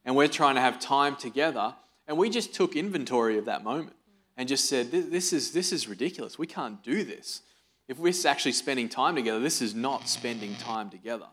and 0.05 0.15
we're 0.15 0.27
trying 0.27 0.55
to 0.55 0.61
have 0.61 0.79
time 0.79 1.15
together. 1.15 1.75
And 2.07 2.17
we 2.17 2.29
just 2.29 2.53
took 2.53 2.75
inventory 2.75 3.37
of 3.37 3.45
that 3.45 3.63
moment 3.63 3.95
and 4.35 4.47
just 4.47 4.65
said, 4.65 4.91
This 4.91 5.33
is, 5.33 5.51
this 5.51 5.71
is 5.71 5.87
ridiculous. 5.87 6.37
We 6.37 6.47
can't 6.47 6.81
do 6.83 7.03
this. 7.03 7.41
If 7.87 7.97
we're 7.97 8.13
actually 8.25 8.51
spending 8.51 8.89
time 8.89 9.15
together, 9.15 9.39
this 9.39 9.61
is 9.61 9.73
not 9.73 10.09
spending 10.09 10.55
time 10.55 10.89
together. 10.89 11.27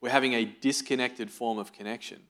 We're 0.00 0.10
having 0.10 0.34
a 0.34 0.44
disconnected 0.44 1.30
form 1.30 1.58
of 1.58 1.72
connection, 1.72 2.20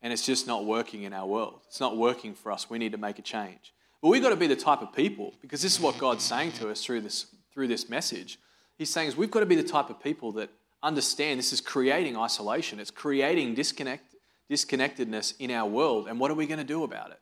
and 0.00 0.12
it's 0.12 0.24
just 0.24 0.46
not 0.46 0.64
working 0.64 1.02
in 1.02 1.12
our 1.12 1.26
world. 1.26 1.60
It's 1.66 1.80
not 1.80 1.98
working 1.98 2.34
for 2.34 2.50
us. 2.50 2.70
We 2.70 2.78
need 2.78 2.92
to 2.92 2.98
make 2.98 3.18
a 3.18 3.22
change. 3.22 3.74
But 4.00 4.08
we've 4.08 4.22
got 4.22 4.30
to 4.30 4.36
be 4.36 4.46
the 4.46 4.56
type 4.56 4.80
of 4.80 4.92
people, 4.92 5.34
because 5.40 5.60
this 5.60 5.74
is 5.74 5.80
what 5.80 5.98
God's 5.98 6.24
saying 6.24 6.52
to 6.52 6.70
us 6.70 6.84
through 6.84 7.00
this, 7.00 7.26
through 7.52 7.68
this 7.68 7.88
message. 7.88 8.38
He's 8.76 8.90
saying 8.90 9.08
is 9.08 9.16
we've 9.16 9.30
got 9.30 9.40
to 9.40 9.46
be 9.46 9.56
the 9.56 9.62
type 9.62 9.90
of 9.90 10.00
people 10.00 10.32
that 10.32 10.50
understand 10.82 11.38
this 11.38 11.52
is 11.52 11.60
creating 11.60 12.16
isolation. 12.16 12.78
It's 12.78 12.92
creating 12.92 13.54
disconnect, 13.54 14.14
disconnectedness 14.48 15.34
in 15.40 15.50
our 15.50 15.68
world. 15.68 16.06
And 16.06 16.20
what 16.20 16.30
are 16.30 16.34
we 16.34 16.46
going 16.46 16.58
to 16.58 16.64
do 16.64 16.84
about 16.84 17.10
it? 17.10 17.18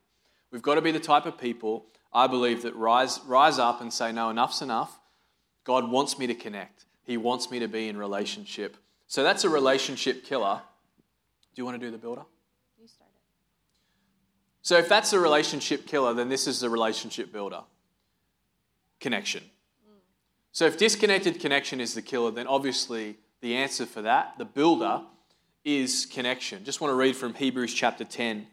We've 0.50 0.62
got 0.62 0.74
to 0.74 0.82
be 0.82 0.92
the 0.92 1.00
type 1.00 1.24
of 1.24 1.38
people, 1.38 1.86
I 2.12 2.26
believe, 2.26 2.62
that 2.62 2.76
rise, 2.76 3.20
rise 3.26 3.58
up 3.58 3.80
and 3.80 3.92
say, 3.92 4.12
no, 4.12 4.28
enough's 4.28 4.60
enough. 4.60 4.98
God 5.64 5.90
wants 5.90 6.18
me 6.18 6.26
to 6.26 6.34
connect. 6.34 6.84
He 7.04 7.16
wants 7.16 7.50
me 7.50 7.58
to 7.60 7.68
be 7.68 7.88
in 7.88 7.96
relationship. 7.96 8.76
So 9.06 9.22
that's 9.22 9.44
a 9.44 9.48
relationship 9.48 10.24
killer. 10.24 10.60
Do 11.54 11.60
you 11.60 11.64
want 11.64 11.80
to 11.80 11.86
do 11.86 11.90
the 11.90 11.98
builder? 11.98 12.22
So 14.66 14.76
if 14.76 14.88
that's 14.88 15.12
a 15.12 15.20
relationship 15.20 15.86
killer, 15.86 16.12
then 16.12 16.28
this 16.28 16.48
is 16.48 16.58
the 16.58 16.68
relationship 16.68 17.32
builder 17.32 17.60
connection. 18.98 19.44
So 20.50 20.66
if 20.66 20.76
disconnected 20.76 21.38
connection 21.38 21.80
is 21.80 21.94
the 21.94 22.02
killer, 22.02 22.32
then 22.32 22.48
obviously 22.48 23.16
the 23.42 23.54
answer 23.54 23.86
for 23.86 24.02
that, 24.02 24.34
the 24.38 24.44
builder, 24.44 25.02
is 25.64 26.04
connection. 26.06 26.64
Just 26.64 26.80
want 26.80 26.90
to 26.90 26.96
read 26.96 27.14
from 27.14 27.34
Hebrews 27.34 27.74
chapter 27.74 28.02
10, 28.02 28.48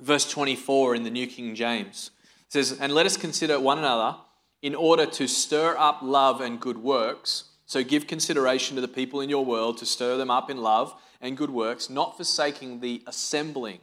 verse 0.00 0.30
24 0.30 0.94
in 0.94 1.02
the 1.02 1.10
New 1.10 1.26
King 1.26 1.56
James. 1.56 2.12
It 2.46 2.52
says, 2.52 2.78
And 2.80 2.94
let 2.94 3.04
us 3.04 3.16
consider 3.16 3.58
one 3.58 3.78
another 3.78 4.16
in 4.62 4.76
order 4.76 5.06
to 5.06 5.26
stir 5.26 5.74
up 5.76 6.02
love 6.02 6.40
and 6.40 6.60
good 6.60 6.78
works. 6.78 7.50
So 7.66 7.82
give 7.82 8.06
consideration 8.06 8.76
to 8.76 8.80
the 8.80 8.86
people 8.86 9.22
in 9.22 9.28
your 9.28 9.44
world 9.44 9.78
to 9.78 9.86
stir 9.86 10.18
them 10.18 10.30
up 10.30 10.48
in 10.48 10.58
love 10.58 10.94
and 11.20 11.36
good 11.36 11.50
works, 11.50 11.90
not 11.90 12.16
forsaking 12.16 12.78
the 12.78 13.02
assembling 13.08 13.80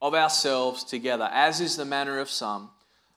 of 0.00 0.14
ourselves 0.14 0.84
together, 0.84 1.28
as 1.32 1.60
is 1.60 1.76
the 1.76 1.84
manner 1.84 2.18
of 2.18 2.30
some, 2.30 2.70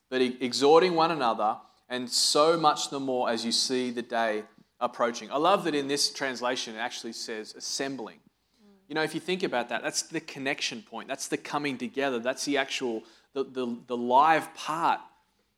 but 0.09 0.21
exhorting 0.21 0.95
one 0.95 1.11
another, 1.11 1.57
and 1.89 2.09
so 2.09 2.57
much 2.57 2.89
the 2.89 2.99
more 2.99 3.29
as 3.29 3.45
you 3.45 3.51
see 3.51 3.91
the 3.91 4.01
day 4.01 4.43
approaching. 4.79 5.31
I 5.31 5.37
love 5.37 5.63
that 5.65 5.75
in 5.75 5.87
this 5.87 6.11
translation 6.11 6.75
it 6.75 6.79
actually 6.79 7.13
says 7.13 7.55
assembling. 7.55 8.19
You 8.87 8.95
know, 8.95 9.03
if 9.03 9.13
you 9.13 9.19
think 9.19 9.43
about 9.43 9.69
that, 9.69 9.83
that's 9.83 10.03
the 10.03 10.21
connection 10.21 10.81
point. 10.81 11.09
That's 11.09 11.27
the 11.27 11.37
coming 11.37 11.77
together. 11.77 12.19
That's 12.19 12.45
the 12.45 12.57
actual, 12.57 13.03
the, 13.33 13.43
the, 13.43 13.77
the 13.87 13.97
live 13.97 14.53
part 14.53 15.01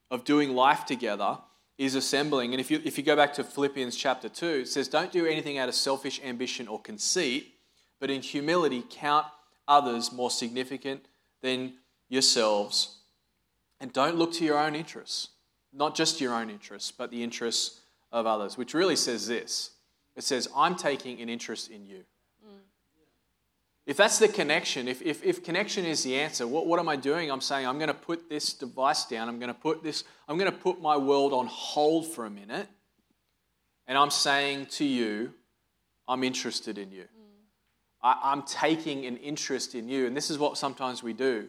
of 0.10 0.24
doing 0.24 0.56
life 0.56 0.86
together 0.86 1.38
is 1.78 1.94
assembling. 1.96 2.54
And 2.54 2.60
if 2.60 2.72
you, 2.72 2.82
if 2.84 2.98
you 2.98 3.04
go 3.04 3.16
back 3.16 3.34
to 3.36 3.44
Philippians 3.44 3.96
chapter 3.96 4.30
2, 4.30 4.46
it 4.48 4.68
says, 4.68 4.88
Don't 4.88 5.12
do 5.12 5.28
anything 5.28 5.60
out 5.60 5.70
of 5.70 5.76
selfish 5.76 6.20
ambition 6.24 6.68
or 6.68 6.82
conceit, 6.82 7.54
but 8.00 8.10
in 8.10 8.22
humility 8.22 8.84
count 8.90 9.28
others 9.70 10.12
more 10.12 10.30
significant 10.30 11.06
than 11.42 11.76
yourselves. 12.10 12.98
And 13.80 13.94
don't 13.94 14.18
look 14.18 14.34
to 14.34 14.44
your 14.44 14.60
own 14.60 14.76
interests, 14.76 15.30
not 15.72 15.96
just 15.96 16.20
your 16.20 16.34
own 16.34 16.50
interests, 16.50 16.92
but 16.92 17.12
the 17.12 17.24
interests 17.24 17.80
of 18.12 18.26
others, 18.26 18.58
which 18.58 18.74
really 18.74 18.98
says 18.98 19.28
this 19.28 19.72
it 20.18 20.24
says, 20.24 20.50
I'm 20.54 20.76
taking 20.76 21.22
an 21.22 21.30
interest 21.30 21.72
in 21.72 21.86
you. 21.86 22.04
If 23.86 23.98
that's 23.98 24.20
the 24.20 24.28
connection, 24.28 24.88
if, 24.88 25.02
if, 25.02 25.24
if 25.24 25.44
connection 25.44 25.84
is 25.84 26.04
the 26.04 26.16
answer, 26.16 26.46
what, 26.46 26.68
what 26.68 26.80
am 26.80 26.88
I 26.88 26.96
doing? 26.96 27.32
I'm 27.32 27.42
saying, 27.42 27.66
I'm 27.66 27.80
going 27.80 27.88
to 27.88 27.94
put 27.96 28.30
this 28.30 28.54
device 28.54 29.06
down. 29.06 29.28
I'm 29.28 29.40
going 29.40 29.52
to 29.52 29.60
put 29.60 29.82
this, 29.82 30.04
I'm 30.28 30.38
going 30.38 30.52
to 30.52 30.56
put 30.56 30.80
my 30.80 30.96
world 30.96 31.34
on 31.34 31.48
hold 31.48 32.06
for 32.06 32.26
a 32.26 32.30
minute. 32.30 32.68
And 33.88 33.98
I'm 33.98 34.12
saying 34.12 34.68
to 34.72 34.86
you, 34.86 35.34
I'm 36.08 36.24
interested 36.24 36.78
in 36.78 36.92
you. 36.92 37.06
I, 38.02 38.32
am 38.32 38.44
taking 38.44 39.06
an 39.06 39.18
interest 39.18 39.76
in 39.76 39.90
you. 39.90 40.08
And 40.08 40.16
this 40.16 40.30
is 40.30 40.38
what 40.38 40.58
sometimes 40.58 41.04
we 41.04 41.14
do 41.14 41.48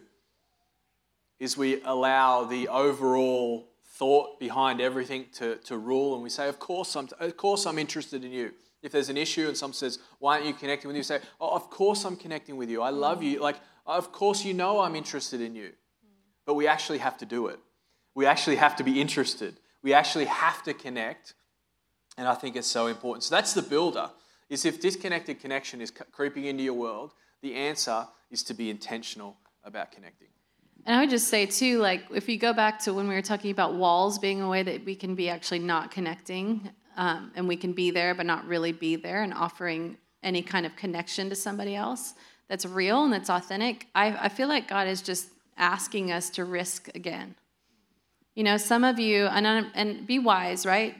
is 1.39 1.57
we 1.57 1.81
allow 1.83 2.43
the 2.43 2.67
overall 2.67 3.67
thought 3.83 4.39
behind 4.39 4.79
everything 4.79 5.25
to, 5.33 5.55
to 5.57 5.77
rule 5.77 6.13
and 6.13 6.23
we 6.23 6.29
say, 6.29 6.47
of 6.47 6.59
course, 6.59 6.95
I'm, 6.95 7.09
of 7.19 7.37
course 7.37 7.65
I'm 7.65 7.79
interested 7.79 8.23
in 8.23 8.31
you. 8.31 8.51
If 8.81 8.91
there's 8.91 9.09
an 9.09 9.17
issue 9.17 9.47
and 9.47 9.57
someone 9.57 9.73
says, 9.73 9.99
why 10.19 10.35
aren't 10.35 10.45
you 10.45 10.53
connecting 10.53 10.87
with 10.87 10.97
you? 10.97 11.03
Say, 11.03 11.19
oh, 11.39 11.55
of 11.55 11.69
course 11.69 12.03
I'm 12.05 12.15
connecting 12.15 12.57
with 12.57 12.69
you. 12.69 12.81
I 12.81 12.89
love 12.89 13.23
you. 13.23 13.39
Like, 13.39 13.57
of 13.85 14.11
course 14.11 14.43
you 14.43 14.53
know 14.53 14.79
I'm 14.79 14.95
interested 14.95 15.41
in 15.41 15.55
you. 15.55 15.71
But 16.45 16.55
we 16.55 16.67
actually 16.67 16.99
have 16.99 17.17
to 17.19 17.25
do 17.25 17.47
it. 17.47 17.59
We 18.13 18.25
actually 18.25 18.57
have 18.57 18.75
to 18.77 18.83
be 18.83 18.99
interested. 18.99 19.57
We 19.83 19.93
actually 19.93 20.25
have 20.25 20.63
to 20.63 20.73
connect. 20.73 21.33
And 22.17 22.27
I 22.27 22.35
think 22.35 22.55
it's 22.55 22.67
so 22.67 22.87
important. 22.87 23.23
So 23.23 23.33
that's 23.35 23.53
the 23.53 23.61
builder 23.61 24.09
is 24.51 24.65
if 24.65 24.81
disconnected 24.81 25.39
connection 25.39 25.79
is 25.79 25.91
creeping 26.11 26.45
into 26.45 26.61
your 26.61 26.73
world, 26.73 27.13
the 27.41 27.55
answer 27.55 28.05
is 28.29 28.43
to 28.43 28.53
be 28.53 28.69
intentional 28.69 29.37
about 29.63 29.93
connecting. 29.93 30.27
And 30.85 30.95
I 30.95 30.99
would 30.99 31.09
just 31.09 31.29
say, 31.29 31.45
too, 31.45 31.79
like 31.79 32.03
if 32.13 32.27
you 32.27 32.37
go 32.37 32.51
back 32.51 32.79
to 32.79 32.93
when 32.93 33.07
we 33.07 33.15
were 33.15 33.21
talking 33.21 33.51
about 33.51 33.75
walls 33.75 34.19
being 34.19 34.41
a 34.41 34.49
way 34.49 34.61
that 34.61 34.83
we 34.83 34.93
can 34.93 35.15
be 35.15 35.29
actually 35.29 35.59
not 35.59 35.89
connecting 35.89 36.69
um, 36.97 37.31
and 37.35 37.47
we 37.47 37.55
can 37.55 37.71
be 37.71 37.91
there 37.91 38.13
but 38.13 38.25
not 38.25 38.45
really 38.45 38.73
be 38.73 38.97
there 38.97 39.23
and 39.23 39.33
offering 39.33 39.97
any 40.21 40.41
kind 40.41 40.65
of 40.65 40.75
connection 40.75 41.29
to 41.29 41.35
somebody 41.35 41.73
else 41.75 42.13
that's 42.49 42.65
real 42.65 43.05
and 43.05 43.13
that's 43.13 43.29
authentic, 43.29 43.87
I, 43.95 44.25
I 44.25 44.27
feel 44.27 44.49
like 44.49 44.67
God 44.67 44.89
is 44.89 45.01
just 45.01 45.29
asking 45.57 46.11
us 46.11 46.29
to 46.31 46.43
risk 46.43 46.89
again. 46.93 47.35
You 48.35 48.43
know, 48.43 48.57
some 48.57 48.83
of 48.83 48.99
you, 48.99 49.27
and, 49.27 49.67
and 49.73 50.05
be 50.05 50.19
wise, 50.19 50.65
right? 50.65 50.95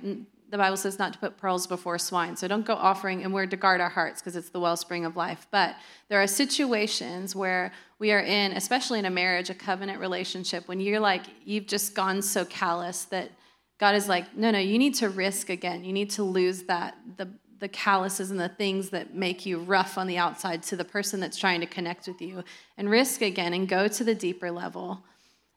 The 0.51 0.57
Bible 0.57 0.75
says 0.75 0.99
not 0.99 1.13
to 1.13 1.19
put 1.19 1.37
pearls 1.37 1.65
before 1.65 1.97
swine. 1.97 2.35
So 2.35 2.45
don't 2.45 2.65
go 2.65 2.73
offering, 2.73 3.23
and 3.23 3.33
we're 3.33 3.45
to 3.45 3.55
guard 3.55 3.79
our 3.79 3.89
hearts 3.89 4.21
because 4.21 4.35
it's 4.35 4.49
the 4.49 4.59
wellspring 4.59 5.05
of 5.05 5.15
life. 5.15 5.47
But 5.49 5.75
there 6.09 6.21
are 6.21 6.27
situations 6.27 7.33
where 7.33 7.71
we 7.99 8.11
are 8.11 8.19
in, 8.19 8.51
especially 8.51 8.99
in 8.99 9.05
a 9.05 9.09
marriage, 9.09 9.49
a 9.49 9.53
covenant 9.53 9.99
relationship, 9.99 10.67
when 10.67 10.81
you're 10.81 10.99
like, 10.99 11.23
you've 11.45 11.67
just 11.67 11.95
gone 11.95 12.21
so 12.21 12.43
callous 12.43 13.05
that 13.05 13.31
God 13.79 13.95
is 13.95 14.09
like, 14.09 14.35
no, 14.35 14.51
no, 14.51 14.59
you 14.59 14.77
need 14.77 14.95
to 14.95 15.09
risk 15.09 15.49
again. 15.49 15.85
You 15.85 15.93
need 15.93 16.09
to 16.11 16.23
lose 16.23 16.63
that, 16.63 16.97
the, 17.15 17.29
the 17.59 17.69
calluses 17.69 18.29
and 18.29 18.39
the 18.39 18.49
things 18.49 18.89
that 18.89 19.15
make 19.15 19.45
you 19.45 19.59
rough 19.59 19.97
on 19.97 20.05
the 20.05 20.17
outside 20.17 20.63
to 20.63 20.75
the 20.75 20.83
person 20.83 21.21
that's 21.21 21.37
trying 21.37 21.61
to 21.61 21.65
connect 21.65 22.07
with 22.07 22.21
you 22.21 22.43
and 22.77 22.89
risk 22.89 23.21
again 23.21 23.53
and 23.53 23.69
go 23.69 23.87
to 23.87 24.03
the 24.03 24.13
deeper 24.13 24.51
level 24.51 25.05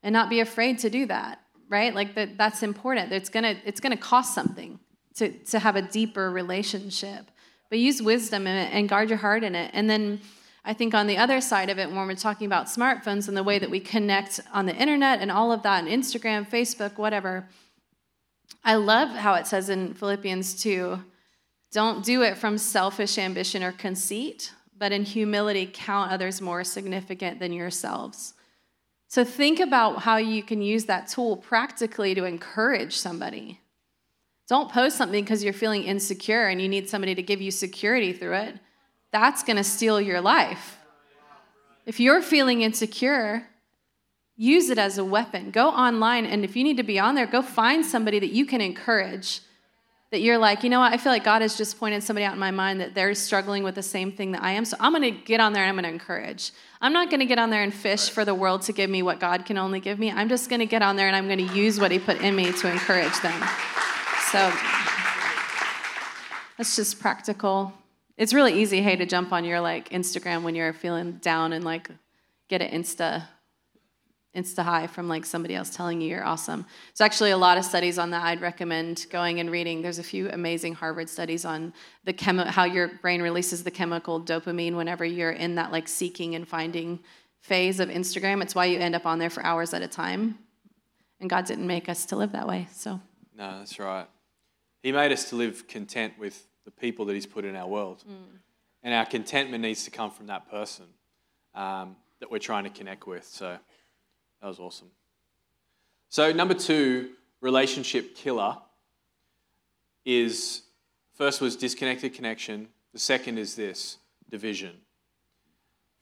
and 0.05 0.13
not 0.13 0.31
be 0.31 0.39
afraid 0.39 0.79
to 0.79 0.89
do 0.89 1.07
that 1.07 1.41
right 1.71 1.95
like 1.95 2.15
that, 2.15 2.37
that's 2.37 2.63
important 2.63 3.11
it's 3.11 3.31
gonna 3.31 3.57
it's 3.65 3.81
gonna 3.81 3.97
cost 3.97 4.35
something 4.35 4.79
to, 5.17 5.31
to 5.31 5.59
have 5.59 5.77
a 5.77 5.83
deeper 5.83 6.31
relationship. 6.31 7.31
But 7.71 7.79
use 7.79 8.03
wisdom 8.03 8.47
and 8.47 8.89
guard 8.89 9.09
your 9.09 9.19
heart 9.19 9.43
in 9.43 9.55
it. 9.55 9.71
And 9.75 9.89
then 9.89 10.21
I 10.65 10.73
think 10.73 10.95
on 10.95 11.07
the 11.07 11.19
other 11.19 11.41
side 11.41 11.71
of 11.71 11.79
it, 11.79 11.91
when 11.91 12.07
we're 12.07 12.15
talking 12.15 12.47
about 12.47 12.67
smartphones 12.67 13.29
and 13.29 13.37
the 13.37 13.43
way 13.43 13.59
that 13.59 13.71
we 13.71 13.81
connect 13.81 14.41
on 14.53 14.67
the 14.67 14.75
internet 14.75 15.21
and 15.21 15.31
all 15.31 15.53
of 15.53 15.63
that, 15.63 15.85
and 15.85 16.03
Instagram, 16.03 16.49
Facebook, 16.49 16.97
whatever, 16.99 17.49
I 18.65 18.77
love 18.77 19.11
how 19.11 19.35
it 19.35 19.47
says 19.47 19.69
in 19.69 19.95
Philippians 19.95 20.63
2 20.63 21.01
don't 21.73 22.05
do 22.05 22.23
it 22.23 22.39
from 22.39 22.57
selfish 22.57 23.19
ambition 23.19 23.65
or 23.65 23.73
conceit, 23.73 24.53
but 24.79 24.93
in 24.93 25.03
humility 25.03 25.69
count 25.71 26.13
others 26.13 26.41
more 26.41 26.63
significant 26.63 27.41
than 27.41 27.53
yourselves. 27.53 28.35
So 29.09 29.25
think 29.25 29.59
about 29.59 30.03
how 30.03 30.19
you 30.19 30.45
can 30.45 30.63
use 30.63 30.85
that 30.85 31.09
tool 31.09 31.37
practically 31.37 32.15
to 32.15 32.25
encourage 32.25 32.97
somebody. 32.97 33.61
Don't 34.49 34.71
post 34.71 34.97
something 34.97 35.25
because 35.25 35.43
you're 35.43 35.53
feeling 35.53 35.85
insecure 35.85 36.49
and 36.49 36.61
you 36.61 36.69
need 36.69 36.89
somebody 36.89 37.15
to 37.15 37.23
give 37.23 37.41
you 37.41 37.51
security 37.51 38.13
through 38.13 38.35
it. 38.35 38.59
That's 39.11 39.43
going 39.43 39.57
to 39.57 39.65
steal 39.65 40.01
your 40.01 40.21
life. 40.21 40.79
If 41.87 42.01
you're 42.01 42.23
feeling 42.23 42.63
insecure, 42.63 43.47
use 44.37 44.71
it 44.71 44.79
as 44.79 44.99
a 44.99 45.05
weapon. 45.05 45.51
Go 45.51 45.69
online, 45.69 46.27
and 46.27 46.45
if 46.45 46.57
you 46.57 46.65
need 46.65 46.79
to 46.79 46.83
be 46.83 46.99
on 46.99 47.15
there, 47.15 47.27
go 47.27 47.43
find 47.43 47.85
somebody 47.85 48.19
that 48.19 48.31
you 48.31 48.47
can 48.47 48.61
encourage 48.61 49.41
that 50.15 50.21
you're 50.21 50.39
like, 50.39 50.63
you 50.63 50.71
know 50.71 50.79
what, 50.79 50.93
I 50.93 50.97
feel 50.97 51.11
like 51.11 51.25
God 51.25 51.43
has 51.43 51.57
just 51.57 51.77
pointed 51.81 52.01
somebody 52.05 52.25
out 52.25 52.35
in 52.35 52.39
my 52.39 52.53
mind 52.53 52.81
that 52.81 52.95
they're 52.95 53.17
struggling 53.17 53.65
with 53.65 53.75
the 53.75 53.83
same 53.83 54.13
thing 54.13 54.31
that 54.31 54.45
I 54.45 54.53
am. 54.53 54.65
So 54.65 54.77
I'm 54.79 54.93
going 54.93 55.03
to 55.03 55.11
get 55.11 55.41
on 55.41 55.53
there 55.53 55.65
and 55.65 55.71
I'm 55.71 55.75
going 55.75 55.85
to 55.85 55.91
encourage. 55.91 56.53
I'm 56.81 56.93
not 56.93 57.11
going 57.11 57.19
to 57.19 57.27
get 57.27 57.41
on 57.41 57.51
there 57.51 57.65
and 57.65 57.75
fish 57.75 58.11
for 58.11 58.25
the 58.25 58.33
world 58.33 58.63
to 58.63 58.73
give 58.73 58.89
me 58.89 59.03
what 59.03 59.19
God 59.19 59.45
can 59.45 59.59
only 59.59 59.81
give 59.81 59.99
me. 59.99 60.13
I'm 60.13 60.29
just 60.29 60.49
going 60.49 60.61
to 60.61 60.67
get 60.67 60.83
on 60.83 60.95
there 60.95 61.09
and 61.09 61.17
I'm 61.17 61.27
going 61.27 61.45
to 61.45 61.53
use 61.53 61.81
what 61.81 61.91
He 61.91 61.99
put 61.99 62.21
in 62.21 62.37
me 62.37 62.53
to 62.53 62.71
encourage 62.71 63.21
them. 63.23 63.43
So 64.35 64.53
that's 66.59 66.75
just 66.75 66.99
practical. 66.99 67.73
It's 68.17 68.35
really 68.35 68.61
easy, 68.61 68.83
hey, 68.83 68.97
to 68.97 69.07
jump 69.07 69.33
on 69.33 69.45
your 69.45 69.61
like 69.61 69.91
Instagram 69.91 70.43
when 70.43 70.57
you're 70.57 70.73
feeling 70.73 71.19
down 71.19 71.53
and 71.53 71.65
like 71.65 71.89
get 72.49 72.61
an 72.61 72.83
Insta 72.83 73.29
insta 74.35 74.65
high 74.65 74.89
from 74.89 75.07
like 75.07 75.25
somebody 75.25 75.55
else 75.55 75.71
telling 75.71 76.01
you 76.01 76.09
you're 76.09 76.25
awesome. 76.25 76.67
There's 76.89 77.07
actually 77.07 77.31
a 77.31 77.37
lot 77.37 77.59
of 77.59 77.65
studies 77.65 77.97
on 77.97 78.11
that 78.11 78.25
I'd 78.25 78.41
recommend 78.41 79.07
going 79.09 79.39
and 79.39 79.53
reading. 79.53 79.83
There's 79.83 80.01
a 80.01 80.03
few 80.03 80.29
amazing 80.29 80.75
Harvard 80.75 81.09
studies 81.09 81.45
on 81.45 81.73
the 82.03 82.13
chemi- 82.13 82.49
how 82.49 82.65
your 82.65 82.89
brain 82.89 83.23
releases 83.23 83.63
the 83.63 83.71
chemical 83.71 84.21
dopamine 84.21 84.75
whenever 84.75 85.05
you're 85.05 85.31
in 85.31 85.55
that 85.55 85.71
like 85.71 85.87
seeking 85.87 86.35
and 86.35 86.49
finding 86.49 86.99
phase 87.39 87.79
of 87.79 87.89
Instagram. 87.89 88.43
It's 88.43 88.57
why 88.57 88.65
you 88.65 88.81
end 88.81 88.97
up 88.97 89.07
on 89.07 89.21
there 89.21 89.31
for 89.31 89.47
hours 89.47 89.73
at 89.73 89.83
a 89.83 89.87
time. 89.87 90.41
And 91.21 91.31
God 91.31 91.45
didn't 91.45 91.69
make 91.69 91.89
us 91.89 92.07
to 92.07 92.17
live 92.17 92.33
that 92.33 92.49
way. 92.49 92.67
So 92.73 93.01
No, 93.37 93.59
that's 93.61 93.79
right. 93.79 94.09
He 94.85 94.93
made 94.93 95.13
us 95.13 95.31
to 95.31 95.37
live 95.37 95.67
content 95.67 96.13
with 96.19 96.47
the 96.67 96.71
people 96.71 97.07
that 97.07 97.15
He's 97.15 97.25
put 97.25 97.47
in 97.47 97.57
our 97.57 97.67
world. 97.67 98.05
And 98.83 98.93
our 98.93 99.07
contentment 99.07 99.63
needs 99.63 99.85
to 99.85 99.91
come 99.91 100.11
from 100.11 100.27
that 100.27 100.51
person 100.51 100.85
um, 101.55 101.97
that 102.21 102.31
we're 102.31 102.39
trying 102.39 102.65
to 102.65 102.71
connect 102.71 103.07
with. 103.07 103.25
So 103.25 103.57
that 104.43 104.47
was 104.47 104.59
awesome. 104.59 104.91
So, 106.11 106.33
number 106.33 106.53
two, 106.53 107.13
relationship 107.41 108.15
killer 108.15 108.59
is 110.05 110.65
first 111.15 111.41
was 111.41 111.57
disconnected 111.57 112.13
connection. 112.13 112.69
The 112.93 112.99
second 112.99 113.39
is 113.39 113.57
this 113.57 113.97
division. 114.29 114.73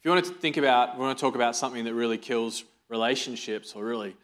If 0.00 0.04
you 0.04 0.10
want 0.10 0.24
to 0.24 0.32
think 0.32 0.56
about, 0.56 0.96
we 0.96 1.04
want 1.04 1.16
to 1.16 1.22
talk 1.22 1.36
about 1.36 1.54
something 1.54 1.84
that 1.84 1.94
really 1.94 2.18
kills 2.18 2.64
relationships 2.88 3.74
or 3.76 3.84
really 3.84 4.16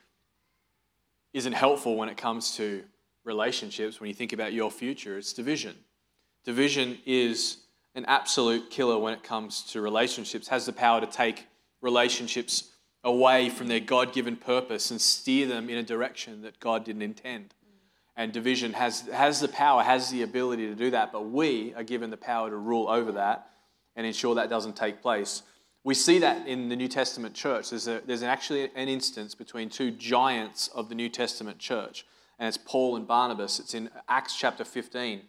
isn't 1.33 1.53
helpful 1.53 1.97
when 1.97 2.09
it 2.09 2.17
comes 2.17 2.57
to 2.57 2.83
relationships, 3.29 4.01
when 4.01 4.09
you 4.09 4.15
think 4.15 4.33
about 4.33 4.53
your 4.53 4.71
future, 4.73 5.17
it's 5.17 5.33
division. 5.33 5.77
Division 6.45 6.99
is 7.07 7.59
an 7.95 8.05
absolute 8.07 8.71
killer 8.71 8.99
when 8.99 9.13
it 9.13 9.23
comes 9.23 9.63
to 9.73 9.81
relationships, 9.81 10.49
has 10.49 10.67
the 10.67 10.73
power 10.73 11.01
to 11.01 11.07
take 11.07 11.47
relationships 11.81 12.73
away 13.05 13.49
from 13.49 13.69
their 13.69 13.81
God 13.81 14.13
given 14.13 14.37
purpose 14.37 14.91
and 14.91 15.01
steer 15.01 15.47
them 15.47 15.71
in 15.71 15.79
a 15.79 15.83
direction 15.83 16.43
that 16.43 16.59
God 16.59 16.85
didn't 16.85 17.03
intend. 17.03 17.55
And 18.17 18.33
division 18.33 18.73
has, 18.73 19.03
has 19.13 19.39
the 19.39 19.47
power, 19.47 19.85
has 19.85 20.11
the 20.11 20.23
ability 20.23 20.67
to 20.67 20.75
do 20.75 20.91
that, 20.91 21.13
but 21.13 21.27
we 21.31 21.73
are 21.75 21.85
given 21.85 22.11
the 22.11 22.17
power 22.17 22.51
to 22.51 22.57
rule 22.57 22.89
over 22.89 23.13
that 23.13 23.51
and 23.95 24.05
ensure 24.05 24.35
that 24.35 24.51
doesn't 24.51 24.75
take 24.75 25.01
place. 25.01 25.43
We 25.85 25.95
see 25.95 26.19
that 26.19 26.47
in 26.49 26.69
the 26.69 26.77
New 26.77 26.89
Testament 26.89 27.35
church. 27.35 27.71
There's, 27.71 27.87
a, 27.87 28.03
there's 28.05 28.25
actually 28.25 28.71
an 28.75 28.89
instance 28.89 29.37
between 29.37 29.69
two 29.69 29.93
giants 29.93 30.69
of 30.69 30.89
the 30.89 30.97
New 30.97 31.09
Testament 31.09 31.59
church, 31.59 32.05
and 32.39 32.49
it's 32.49 32.59
Paul 32.59 32.97
and 32.97 33.07
Barnabas. 33.07 33.59
It's 33.59 33.75
in 33.75 33.91
Acts 34.09 34.37
chapter 34.37 34.65
15. 34.65 35.23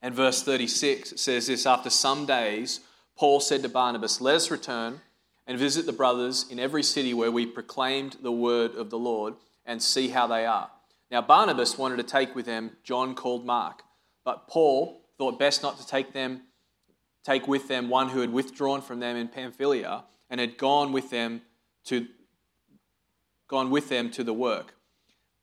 And 0.00 0.14
verse 0.14 0.42
36 0.42 1.12
it 1.12 1.18
says 1.18 1.46
this 1.48 1.66
After 1.66 1.90
some 1.90 2.26
days, 2.26 2.80
Paul 3.16 3.40
said 3.40 3.62
to 3.62 3.68
Barnabas, 3.68 4.20
Let 4.20 4.36
us 4.36 4.50
return 4.50 5.00
and 5.46 5.58
visit 5.58 5.86
the 5.86 5.92
brothers 5.92 6.46
in 6.50 6.58
every 6.58 6.82
city 6.82 7.12
where 7.14 7.32
we 7.32 7.46
proclaimed 7.46 8.16
the 8.22 8.32
word 8.32 8.74
of 8.74 8.90
the 8.90 8.98
Lord 8.98 9.34
and 9.66 9.82
see 9.82 10.08
how 10.08 10.26
they 10.26 10.46
are. 10.46 10.70
Now, 11.10 11.22
Barnabas 11.22 11.78
wanted 11.78 11.96
to 11.96 12.02
take 12.02 12.34
with 12.34 12.46
them 12.46 12.76
John 12.84 13.14
called 13.14 13.44
Mark, 13.44 13.82
but 14.24 14.46
Paul 14.46 15.02
thought 15.16 15.38
best 15.38 15.62
not 15.62 15.78
to 15.78 15.86
take 15.86 16.12
them 16.12 16.42
take 17.24 17.46
with 17.46 17.68
them 17.68 17.90
one 17.90 18.08
who 18.08 18.20
had 18.20 18.32
withdrawn 18.32 18.80
from 18.80 19.00
them 19.00 19.16
in 19.16 19.28
Pamphylia 19.28 20.04
and 20.30 20.40
had 20.40 20.56
gone 20.56 20.92
with 20.92 21.10
them 21.10 21.42
to 21.84 22.06
gone 23.48 23.70
with 23.70 23.88
them 23.88 24.10
to 24.10 24.24
the 24.24 24.32
work. 24.32 24.74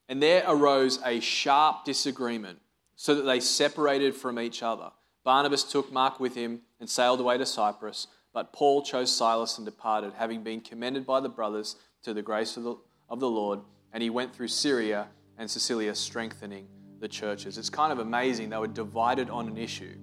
And 0.08 0.22
there 0.22 0.44
arose 0.46 1.00
a 1.04 1.20
sharp 1.20 1.84
disagreement, 1.84 2.60
so 2.94 3.14
that 3.14 3.22
they 3.22 3.40
separated 3.40 4.14
from 4.14 4.38
each 4.38 4.62
other. 4.62 4.90
Barnabas 5.24 5.64
took 5.64 5.92
Mark 5.92 6.18
with 6.18 6.34
him 6.34 6.62
and 6.80 6.88
sailed 6.88 7.20
away 7.20 7.36
to 7.36 7.44
Cyprus, 7.44 8.06
but 8.32 8.52
Paul 8.52 8.82
chose 8.82 9.14
Silas 9.14 9.58
and 9.58 9.66
departed, 9.66 10.12
having 10.14 10.42
been 10.42 10.60
commended 10.60 11.04
by 11.04 11.20
the 11.20 11.28
brothers 11.28 11.76
to 12.04 12.14
the 12.14 12.22
grace 12.22 12.56
of 12.56 12.62
the, 12.62 12.76
of 13.08 13.20
the 13.20 13.28
Lord. 13.28 13.60
And 13.92 14.02
he 14.02 14.10
went 14.10 14.34
through 14.34 14.48
Syria 14.48 15.08
and 15.36 15.50
Cilicia, 15.50 15.94
strengthening 15.94 16.68
the 17.00 17.08
churches. 17.08 17.58
It's 17.58 17.70
kind 17.70 17.92
of 17.92 17.98
amazing. 17.98 18.50
They 18.50 18.56
were 18.56 18.66
divided 18.66 19.28
on 19.28 19.48
an 19.48 19.58
issue. 19.58 19.96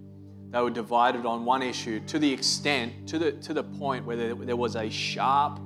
They 0.51 0.61
were 0.61 0.69
divided 0.69 1.25
on 1.25 1.45
one 1.45 1.63
issue 1.63 1.99
to 2.07 2.19
the 2.19 2.31
extent, 2.31 3.07
to 3.07 3.17
the, 3.17 3.31
to 3.31 3.53
the 3.53 3.63
point 3.63 4.05
where 4.05 4.17
there, 4.17 4.35
there 4.35 4.55
was 4.55 4.75
a 4.75 4.89
sharp 4.89 5.59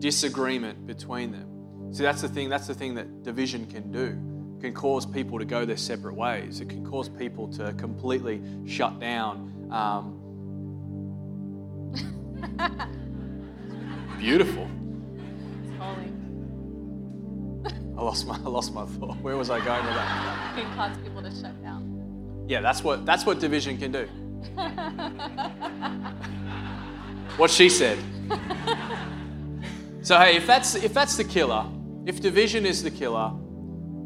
disagreement 0.00 0.86
between 0.86 1.30
them. 1.30 1.53
See, 1.94 2.02
that's 2.02 2.22
the 2.22 2.28
thing. 2.28 2.48
That's 2.48 2.66
the 2.66 2.74
thing 2.74 2.96
that 2.96 3.22
division 3.22 3.66
can 3.66 3.92
do. 3.92 4.18
It 4.58 4.62
can 4.62 4.74
cause 4.74 5.06
people 5.06 5.38
to 5.38 5.44
go 5.44 5.64
their 5.64 5.76
separate 5.76 6.16
ways. 6.16 6.60
It 6.60 6.68
can 6.68 6.84
cause 6.84 7.08
people 7.08 7.46
to 7.52 7.72
completely 7.74 8.42
shut 8.66 8.98
down. 8.98 9.68
Um, 9.70 10.20
beautiful. 14.18 14.68
I 17.96 18.02
lost 18.02 18.26
my 18.26 18.34
I 18.34 18.48
lost 18.48 18.74
my 18.74 18.86
thought. 18.86 19.16
Where 19.18 19.36
was 19.36 19.48
I 19.50 19.64
going 19.64 19.86
with 19.86 19.94
that? 19.94 20.54
It 20.58 20.62
can 20.62 20.74
cause 20.74 20.96
people 20.98 21.22
to 21.22 21.30
shut 21.30 21.62
down. 21.62 22.44
Yeah, 22.48 22.60
that's 22.60 22.82
what 22.82 23.06
that's 23.06 23.24
what 23.24 23.38
division 23.38 23.78
can 23.78 23.92
do. 23.92 24.08
what 27.36 27.52
she 27.52 27.68
said. 27.68 27.98
So 30.04 30.18
hey, 30.18 30.36
if 30.36 30.46
that's 30.46 30.74
if 30.74 30.92
that's 30.92 31.16
the 31.16 31.24
killer, 31.24 31.64
if 32.06 32.20
division 32.20 32.66
is 32.66 32.82
the 32.82 32.90
killer, 32.90 33.32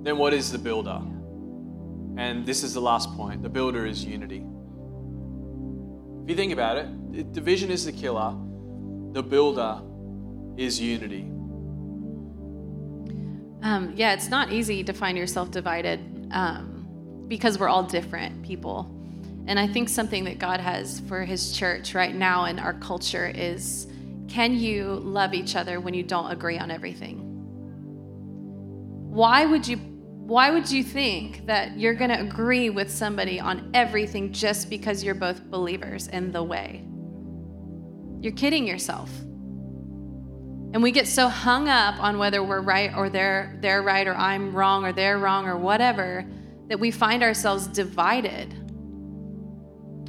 then 0.03 0.19
what 0.19 0.33
is 0.33 0.53
the 0.53 0.59
builder? 0.59 1.01
And 2.17 2.47
this 2.47 2.63
is 2.63 2.75
the 2.75 2.81
last 2.81 3.11
point. 3.17 3.43
The 3.43 3.49
builder 3.49 3.87
is 3.87 4.05
unity. 4.05 4.45
If 6.23 6.31
you 6.31 6.37
think 6.37 6.53
about 6.53 6.77
it, 6.77 7.33
division 7.33 7.71
is 7.71 7.85
the 7.85 7.93
killer, 7.93 8.35
the 9.13 9.23
builder 9.23 9.81
is 10.57 10.81
unity. 10.81 11.31
Um, 13.63 13.93
yeah, 13.97 14.13
it's 14.13 14.29
not 14.29 14.53
easy 14.53 14.85
to 14.85 14.93
find 14.93 15.19
yourself 15.19 15.51
divided 15.51 16.29
um, 16.31 17.25
because 17.29 17.59
we're 17.59 17.69
all 17.69 17.83
different 17.83 18.43
people. 18.43 18.95
And 19.47 19.59
I 19.59 19.67
think 19.67 19.89
something 19.89 20.25
that 20.25 20.39
God 20.39 20.61
has 20.61 21.01
for 21.01 21.25
His 21.25 21.53
church 21.53 21.95
right 21.95 22.15
now 22.15 22.45
in 22.45 22.59
our 22.59 22.75
culture 22.75 23.27
is 23.27 23.87
can 24.29 24.55
you 24.55 24.85
love 24.85 25.33
each 25.33 25.57
other 25.57 25.81
when 25.81 25.95
you 25.95 26.03
don't 26.03 26.31
agree 26.31 26.59
on 26.59 26.71
everything? 26.71 27.28
Why 29.19 29.45
would 29.45 29.67
you? 29.67 29.79
Why 29.79 30.53
would 30.53 30.71
you 30.71 30.85
think 30.85 31.47
that 31.47 31.77
you're 31.77 31.95
going 31.95 32.11
to 32.11 32.21
agree 32.21 32.71
with 32.71 32.89
somebody 32.89 33.41
on 33.41 33.69
everything 33.75 34.33
just 34.33 34.71
because 34.71 35.03
you're 35.03 35.17
both 35.17 35.43
believers 35.43 36.07
in 36.07 36.31
the 36.31 36.45
way? 36.45 36.85
You're 38.21 38.35
kidding 38.35 38.65
yourself. 38.65 39.11
And 40.73 40.85
we 40.85 40.93
get 40.93 41.09
so 41.09 41.27
hung 41.27 41.69
up 41.69 42.01
on 42.01 42.19
whether 42.19 42.45
we're 42.45 42.61
right 42.61 42.95
or 42.97 43.11
they're, 43.11 43.59
they're 43.61 43.83
right 43.83 44.07
or 44.07 44.15
I'm 44.15 44.55
wrong 44.55 44.85
or 44.85 44.93
they're 44.93 45.19
wrong 45.19 45.49
or 45.49 45.57
whatever 45.57 46.25
that 46.69 46.79
we 46.79 46.93
find 46.93 47.25
ourselves 47.25 47.67
divided. 47.67 48.55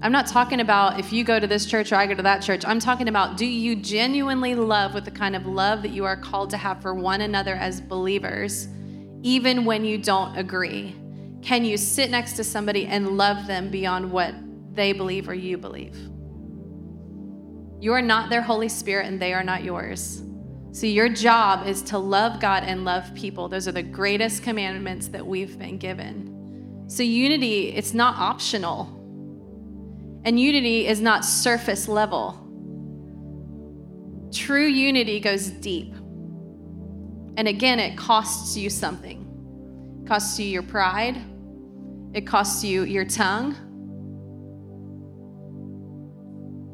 I'm 0.04 0.12
not 0.12 0.28
talking 0.28 0.60
about 0.60 1.00
if 1.00 1.12
you 1.12 1.24
go 1.24 1.40
to 1.40 1.48
this 1.48 1.66
church 1.66 1.92
or 1.92 1.96
I 1.96 2.06
go 2.06 2.14
to 2.14 2.22
that 2.22 2.44
church. 2.44 2.64
I'm 2.64 2.80
talking 2.80 3.08
about 3.08 3.38
do 3.38 3.46
you 3.48 3.76
genuinely 3.76 4.54
love 4.54 4.94
with 4.94 5.06
the 5.06 5.12
kind 5.12 5.36
of 5.36 5.48
love 5.48 5.82
that 5.82 5.90
you 5.94 6.06
are 6.06 6.16
called 6.16 6.52
to 6.52 6.58
have 6.58 6.80
for 6.84 6.94
one 6.94 7.22
another 7.22 7.56
as 7.56 7.82
believers, 7.82 8.68
even 9.22 9.66
when 9.66 9.86
you 9.86 9.98
don't 9.98 10.38
agree? 10.38 10.96
Can 11.42 11.66
you 11.66 11.78
sit 11.78 12.10
next 12.10 12.34
to 12.34 12.44
somebody 12.44 12.86
and 12.86 13.18
love 13.18 13.48
them 13.48 13.70
beyond 13.70 14.12
what 14.12 14.34
they 14.74 14.94
believe 14.94 15.30
or 15.30 15.34
you 15.34 15.58
believe? 15.58 15.96
You 17.82 17.94
are 17.94 18.02
not 18.02 18.30
their 18.30 18.42
Holy 18.42 18.70
Spirit 18.70 19.08
and 19.08 19.22
they 19.22 19.34
are 19.34 19.44
not 19.44 19.64
yours. 19.64 20.22
So, 20.72 20.86
your 20.86 21.10
job 21.10 21.66
is 21.66 21.82
to 21.84 21.98
love 21.98 22.40
God 22.40 22.64
and 22.64 22.86
love 22.86 23.14
people. 23.16 23.50
Those 23.50 23.68
are 23.68 23.72
the 23.72 23.82
greatest 23.82 24.44
commandments 24.44 25.08
that 25.08 25.26
we've 25.26 25.58
been 25.58 25.78
given. 25.78 26.86
So, 26.88 27.02
unity, 27.02 27.70
it's 27.70 27.94
not 27.94 28.18
optional. 28.18 28.96
And 30.26 30.40
unity 30.40 30.86
is 30.86 31.02
not 31.02 31.26
surface 31.26 31.88
level. 31.88 32.34
True 34.32 34.66
unity 34.66 35.20
goes 35.20 35.50
deep. 35.50 35.96
And 37.40 37.48
again, 37.48 37.80
it 37.80 37.96
costs 37.96 38.58
you 38.58 38.70
something. 38.70 40.02
It 40.04 40.10
costs 40.10 40.38
you 40.38 40.46
your 40.46 40.62
pride. 40.62 41.16
It 42.14 42.28
costs 42.28 42.66
you 42.66 42.84
your 42.84 43.06
tongue. 43.06 43.56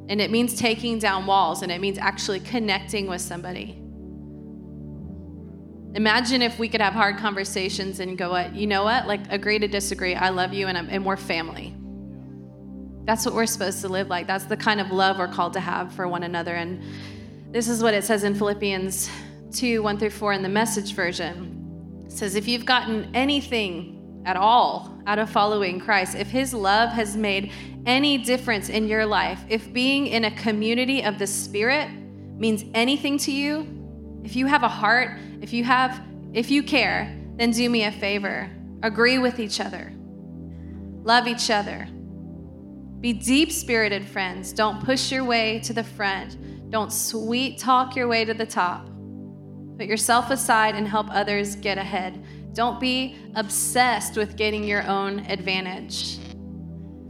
And 0.09 0.19
it 0.19 0.31
means 0.31 0.55
taking 0.55 0.97
down 0.97 1.27
walls 1.27 1.61
and 1.61 1.71
it 1.71 1.79
means 1.79 1.99
actually 1.99 2.39
connecting 2.39 3.05
with 3.05 3.21
somebody. 3.21 3.79
Imagine 5.93 6.41
if 6.41 6.57
we 6.57 6.67
could 6.67 6.81
have 6.81 6.93
hard 6.93 7.17
conversations 7.17 7.99
and 7.99 8.17
go, 8.17 8.35
you 8.51 8.65
know 8.65 8.83
what? 8.83 9.05
Like, 9.05 9.31
agree 9.31 9.59
to 9.59 9.67
disagree. 9.67 10.15
I 10.15 10.29
love 10.29 10.51
you 10.51 10.65
and, 10.65 10.89
and 10.89 11.05
we're 11.05 11.15
family. 11.15 11.75
That's 13.03 13.23
what 13.23 13.35
we're 13.35 13.45
supposed 13.45 13.81
to 13.81 13.87
live 13.87 14.07
like. 14.07 14.25
That's 14.25 14.45
the 14.45 14.57
kind 14.57 14.81
of 14.81 14.89
love 14.89 15.19
we're 15.19 15.27
called 15.27 15.53
to 15.53 15.59
have 15.59 15.93
for 15.93 16.07
one 16.07 16.23
another. 16.23 16.55
And 16.55 16.81
this 17.51 17.67
is 17.67 17.83
what 17.83 17.93
it 17.93 18.03
says 18.03 18.23
in 18.23 18.33
Philippians 18.33 19.11
2 19.55 19.81
1 19.81 19.97
through 19.97 20.09
4 20.09 20.33
in 20.33 20.43
the 20.43 20.49
message 20.49 20.93
version. 20.93 22.05
Says, 22.07 22.35
If 22.35 22.47
you've 22.47 22.65
gotten 22.65 23.09
anything 23.15 24.23
at 24.25 24.35
all 24.35 25.01
out 25.07 25.19
of 25.19 25.29
following 25.29 25.79
Christ, 25.79 26.15
if 26.15 26.27
his 26.27 26.53
love 26.53 26.89
has 26.89 27.15
made 27.15 27.51
any 27.85 28.17
difference 28.17 28.69
in 28.69 28.87
your 28.87 29.05
life, 29.05 29.39
if 29.49 29.71
being 29.71 30.07
in 30.07 30.25
a 30.25 30.31
community 30.35 31.03
of 31.03 31.17
the 31.17 31.27
Spirit 31.27 31.89
means 32.37 32.65
anything 32.73 33.17
to 33.19 33.31
you, 33.31 33.67
if 34.23 34.35
you 34.35 34.45
have 34.47 34.63
a 34.63 34.67
heart, 34.67 35.19
if 35.41 35.53
you 35.53 35.63
have 35.63 36.01
if 36.33 36.51
you 36.51 36.63
care, 36.63 37.15
then 37.37 37.51
do 37.51 37.69
me 37.69 37.85
a 37.85 37.91
favor. 37.91 38.49
Agree 38.83 39.19
with 39.19 39.39
each 39.39 39.61
other. 39.61 39.93
Love 41.03 41.27
each 41.27 41.49
other. 41.49 41.87
Be 42.99 43.13
deep 43.13 43.51
spirited 43.51 44.05
friends. 44.05 44.51
Don't 44.51 44.83
push 44.83 45.11
your 45.11 45.23
way 45.23 45.59
to 45.59 45.71
the 45.71 45.83
front. 45.83 46.37
Don't 46.71 46.91
sweet 46.91 47.57
talk 47.57 47.95
your 47.95 48.07
way 48.07 48.25
to 48.25 48.33
the 48.33 48.45
top. 48.45 48.89
Put 49.77 49.87
yourself 49.87 50.29
aside 50.29 50.75
and 50.75 50.87
help 50.87 51.07
others 51.09 51.55
get 51.55 51.77
ahead. 51.77 52.23
Don't 52.53 52.79
be 52.79 53.17
obsessed 53.35 54.15
with 54.15 54.37
getting 54.37 54.63
your 54.63 54.83
own 54.87 55.19
advantage. 55.27 56.17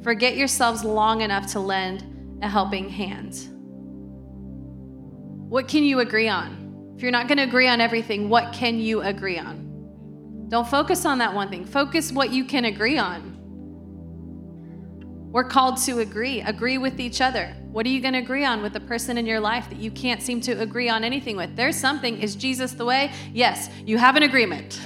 Forget 0.04 0.36
yourselves 0.36 0.84
long 0.84 1.22
enough 1.22 1.52
to 1.54 1.60
lend 1.60 2.40
a 2.42 2.50
helping 2.50 2.90
hand. 2.90 3.50
What 5.50 5.68
can 5.68 5.84
you 5.84 6.00
agree 6.00 6.28
on? 6.28 6.94
If 6.96 7.04
you're 7.04 7.12
not 7.12 7.28
going 7.28 7.38
to 7.38 7.44
agree 7.44 7.68
on 7.68 7.82
everything, 7.82 8.30
what 8.30 8.54
can 8.54 8.80
you 8.80 9.02
agree 9.02 9.38
on? 9.38 10.48
Don't 10.50 10.68
focus 10.68 11.06
on 11.06 11.20
that 11.20 11.34
one 11.34 11.50
thing. 11.50 11.66
Focus 11.66 12.12
what 12.12 12.32
you 12.32 12.46
can 12.46 12.66
agree 12.66 12.98
on. 12.98 13.34
We're 15.32 15.50
called 15.50 15.78
to 15.84 16.00
agree, 16.00 16.42
agree 16.42 16.78
with 16.78 17.00
each 17.00 17.20
other. 17.22 17.56
What 17.76 17.86
are 17.86 17.90
you 17.90 18.00
going 18.00 18.14
to 18.14 18.20
agree 18.20 18.46
on 18.46 18.62
with 18.62 18.72
the 18.72 18.80
person 18.80 19.18
in 19.18 19.26
your 19.26 19.42
life 19.42 19.68
that 19.70 19.80
you 19.80 19.92
can't 19.92 20.22
seem 20.22 20.40
to 20.40 20.54
agree 20.62 20.88
on 20.88 21.04
anything 21.04 21.36
with? 21.36 21.58
There's 21.58 21.76
something. 21.76 22.22
Is 22.22 22.34
Jesus 22.34 22.72
the 22.72 22.86
way? 22.86 23.12
Yes, 23.34 23.70
you 23.86 23.98
have 23.98 24.16
an 24.16 24.24
agreement. 24.24 24.80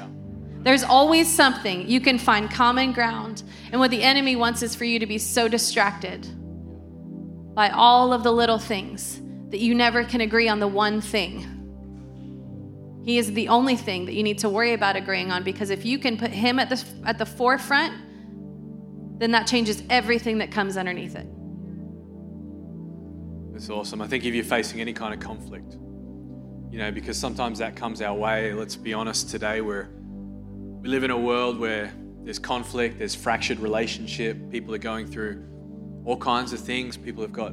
There's 0.63 0.81
always 0.81 1.31
something 1.31 1.87
you 1.87 2.01
can 2.01 2.17
find 2.17 2.49
common 2.49 2.91
ground. 2.91 3.43
And 3.71 3.79
what 3.79 3.91
the 3.91 4.01
enemy 4.01 4.35
wants 4.35 4.63
is 4.63 4.73
for 4.73 4.85
you 4.85 4.97
to 4.97 5.05
be 5.05 5.19
so 5.19 5.47
distracted 5.47 6.25
by 7.53 7.69
all 7.69 8.11
of 8.11 8.23
the 8.23 8.31
little 8.31 8.57
things 8.57 9.21
that 9.51 9.59
you 9.59 9.75
never 9.75 10.03
can 10.03 10.21
agree 10.21 10.49
on 10.49 10.57
the 10.57 10.67
one 10.67 10.99
thing. 10.99 11.45
He 13.05 13.19
is 13.19 13.31
the 13.33 13.49
only 13.49 13.75
thing 13.75 14.07
that 14.07 14.13
you 14.13 14.23
need 14.23 14.39
to 14.39 14.49
worry 14.49 14.73
about 14.73 14.95
agreeing 14.95 15.31
on 15.31 15.43
because 15.43 15.69
if 15.69 15.85
you 15.85 15.99
can 15.99 16.17
put 16.17 16.31
him 16.31 16.57
at 16.57 16.69
the, 16.71 16.83
at 17.05 17.19
the 17.19 17.25
forefront, 17.27 17.93
then 19.19 19.29
that 19.33 19.45
changes 19.45 19.83
everything 19.91 20.39
that 20.39 20.49
comes 20.49 20.75
underneath 20.75 21.15
it. 21.15 21.27
That's 23.59 23.69
awesome. 23.71 24.01
I 24.01 24.07
think 24.07 24.23
if 24.23 24.33
you're 24.33 24.45
facing 24.45 24.79
any 24.79 24.93
kind 24.93 25.13
of 25.13 25.19
conflict, 25.19 25.73
you 26.71 26.79
know, 26.79 26.93
because 26.93 27.17
sometimes 27.17 27.59
that 27.59 27.75
comes 27.75 28.01
our 28.01 28.15
way. 28.15 28.53
Let's 28.53 28.77
be 28.77 28.93
honest 28.93 29.29
today, 29.31 29.59
we're, 29.59 29.89
we 30.81 30.87
live 30.87 31.03
in 31.03 31.11
a 31.11 31.17
world 31.17 31.59
where 31.59 31.91
there's 32.23 32.39
conflict, 32.39 32.99
there's 32.99 33.15
fractured 33.15 33.59
relationship, 33.59 34.49
people 34.49 34.73
are 34.73 34.77
going 34.77 35.07
through 35.07 35.43
all 36.05 36.15
kinds 36.15 36.53
of 36.53 36.61
things. 36.61 36.95
People 36.95 37.21
have 37.21 37.33
got 37.33 37.51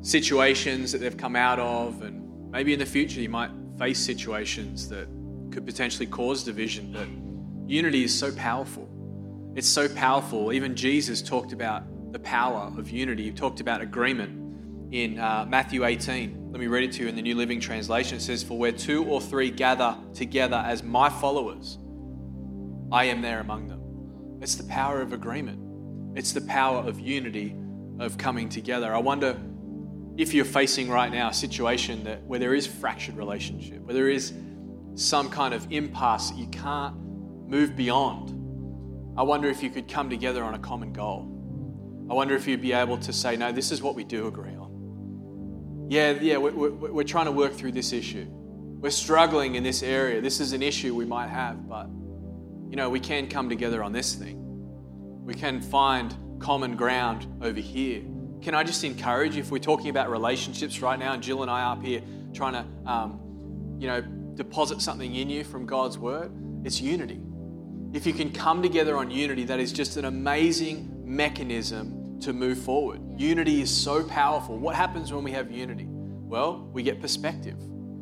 situations 0.00 0.90
that 0.92 1.02
they've 1.02 1.18
come 1.18 1.36
out 1.36 1.58
of, 1.58 2.00
and 2.00 2.50
maybe 2.50 2.72
in 2.72 2.78
the 2.78 2.86
future 2.86 3.20
you 3.20 3.28
might 3.28 3.50
face 3.78 3.98
situations 3.98 4.88
that 4.88 5.06
could 5.50 5.66
potentially 5.66 6.06
cause 6.06 6.42
division. 6.44 6.92
But 6.94 7.08
unity 7.70 8.04
is 8.04 8.18
so 8.18 8.32
powerful. 8.32 8.88
It's 9.54 9.68
so 9.68 9.86
powerful. 9.86 10.50
Even 10.50 10.74
Jesus 10.74 11.20
talked 11.20 11.52
about 11.52 11.84
the 12.10 12.20
power 12.20 12.72
of 12.78 12.88
unity. 12.88 13.24
He 13.24 13.32
talked 13.32 13.60
about 13.60 13.82
agreement 13.82 14.44
in 14.90 15.18
uh, 15.18 15.46
Matthew 15.48 15.84
18. 15.84 16.50
Let 16.50 16.60
me 16.60 16.66
read 16.66 16.84
it 16.84 16.92
to 16.92 17.02
you 17.02 17.08
in 17.08 17.16
the 17.16 17.22
New 17.22 17.34
Living 17.34 17.60
Translation. 17.60 18.18
It 18.18 18.20
says, 18.20 18.42
For 18.42 18.56
where 18.56 18.72
two 18.72 19.04
or 19.04 19.20
three 19.20 19.50
gather 19.50 19.96
together 20.14 20.56
as 20.56 20.82
my 20.82 21.08
followers, 21.08 21.78
I 22.92 23.04
am 23.04 23.20
there 23.20 23.40
among 23.40 23.68
them. 23.68 24.38
It's 24.40 24.54
the 24.54 24.64
power 24.64 25.00
of 25.00 25.12
agreement, 25.12 26.16
it's 26.16 26.32
the 26.32 26.40
power 26.42 26.78
of 26.78 27.00
unity, 27.00 27.56
of 27.98 28.18
coming 28.18 28.48
together. 28.48 28.94
I 28.94 28.98
wonder 28.98 29.40
if 30.16 30.32
you're 30.32 30.44
facing 30.44 30.88
right 30.88 31.12
now 31.12 31.28
a 31.28 31.34
situation 31.34 32.04
that 32.04 32.22
where 32.24 32.38
there 32.38 32.54
is 32.54 32.66
fractured 32.66 33.16
relationship, 33.16 33.80
where 33.80 33.94
there 33.94 34.08
is 34.08 34.32
some 34.94 35.28
kind 35.28 35.52
of 35.52 35.70
impasse 35.70 36.30
that 36.30 36.38
you 36.38 36.46
can't 36.48 36.96
move 36.96 37.76
beyond. 37.76 38.30
I 39.18 39.22
wonder 39.22 39.48
if 39.48 39.62
you 39.62 39.70
could 39.70 39.88
come 39.88 40.08
together 40.08 40.42
on 40.42 40.54
a 40.54 40.58
common 40.58 40.92
goal. 40.92 41.32
I 42.10 42.14
wonder 42.14 42.34
if 42.34 42.46
you'd 42.46 42.62
be 42.62 42.72
able 42.72 42.98
to 42.98 43.12
say, 43.12 43.36
no, 43.36 43.52
this 43.52 43.72
is 43.72 43.82
what 43.82 43.94
we 43.94 44.04
do 44.04 44.26
agree 44.26 44.54
on. 44.54 44.65
Yeah, 45.88 46.12
yeah, 46.12 46.36
we're, 46.36 46.70
we're, 46.70 47.04
trying 47.04 47.26
to 47.26 47.32
work 47.32 47.52
through 47.54 47.72
this 47.72 47.92
issue. 47.92 48.26
We're 48.28 48.90
struggling 48.90 49.54
in 49.54 49.62
this 49.62 49.82
area. 49.82 50.20
This 50.20 50.40
is 50.40 50.52
an 50.52 50.62
issue 50.62 50.94
we 50.94 51.04
might 51.04 51.28
have, 51.28 51.68
but 51.68 51.88
you 52.68 52.76
know, 52.76 52.90
we 52.90 52.98
can 52.98 53.28
come 53.28 53.48
together 53.48 53.82
on 53.82 53.92
this 53.92 54.14
thing. 54.14 54.36
We 55.24 55.34
can 55.34 55.60
find 55.60 56.14
common 56.40 56.76
ground 56.76 57.26
over 57.40 57.60
here. 57.60 58.02
Can 58.42 58.54
I 58.54 58.64
just 58.64 58.82
encourage, 58.84 59.36
if 59.36 59.50
we're 59.50 59.58
talking 59.58 59.88
about 59.88 60.10
relationships 60.10 60.82
right 60.82 60.98
now, 60.98 61.12
and 61.12 61.22
Jill 61.22 61.42
and 61.42 61.50
I 61.50 61.62
are 61.62 61.76
up 61.76 61.82
here 61.82 62.02
trying 62.34 62.54
to, 62.54 62.90
um, 62.90 63.76
you 63.78 63.86
know, 63.86 64.02
deposit 64.34 64.82
something 64.82 65.14
in 65.14 65.30
you 65.30 65.44
from 65.44 65.66
God's 65.66 65.98
word, 65.98 66.32
it's 66.64 66.80
unity 66.80 67.20
if 67.96 68.06
you 68.06 68.12
can 68.12 68.30
come 68.30 68.62
together 68.62 68.96
on 68.96 69.10
unity, 69.10 69.44
that 69.44 69.58
is 69.58 69.72
just 69.72 69.96
an 69.96 70.04
amazing 70.04 71.02
mechanism 71.04 72.05
to 72.20 72.32
move 72.32 72.58
forward. 72.58 73.00
Unity 73.18 73.60
is 73.60 73.70
so 73.70 74.04
powerful. 74.04 74.56
What 74.58 74.74
happens 74.74 75.12
when 75.12 75.24
we 75.24 75.32
have 75.32 75.50
unity? 75.50 75.86
Well, 75.88 76.68
we 76.72 76.82
get 76.82 77.00
perspective. 77.00 77.56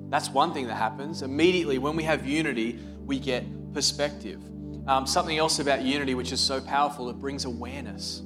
That's 0.08 0.30
one 0.30 0.52
thing 0.52 0.66
that 0.68 0.76
happens. 0.76 1.22
Immediately, 1.22 1.78
when 1.78 1.96
we 1.96 2.04
have 2.04 2.26
unity, 2.26 2.78
we 3.04 3.18
get 3.18 3.44
perspective. 3.74 4.40
Um, 4.86 5.06
something 5.06 5.36
else 5.36 5.58
about 5.58 5.82
unity, 5.82 6.14
which 6.14 6.32
is 6.32 6.40
so 6.40 6.60
powerful, 6.60 7.08
it 7.10 7.14
brings 7.14 7.44
awareness. 7.44 8.20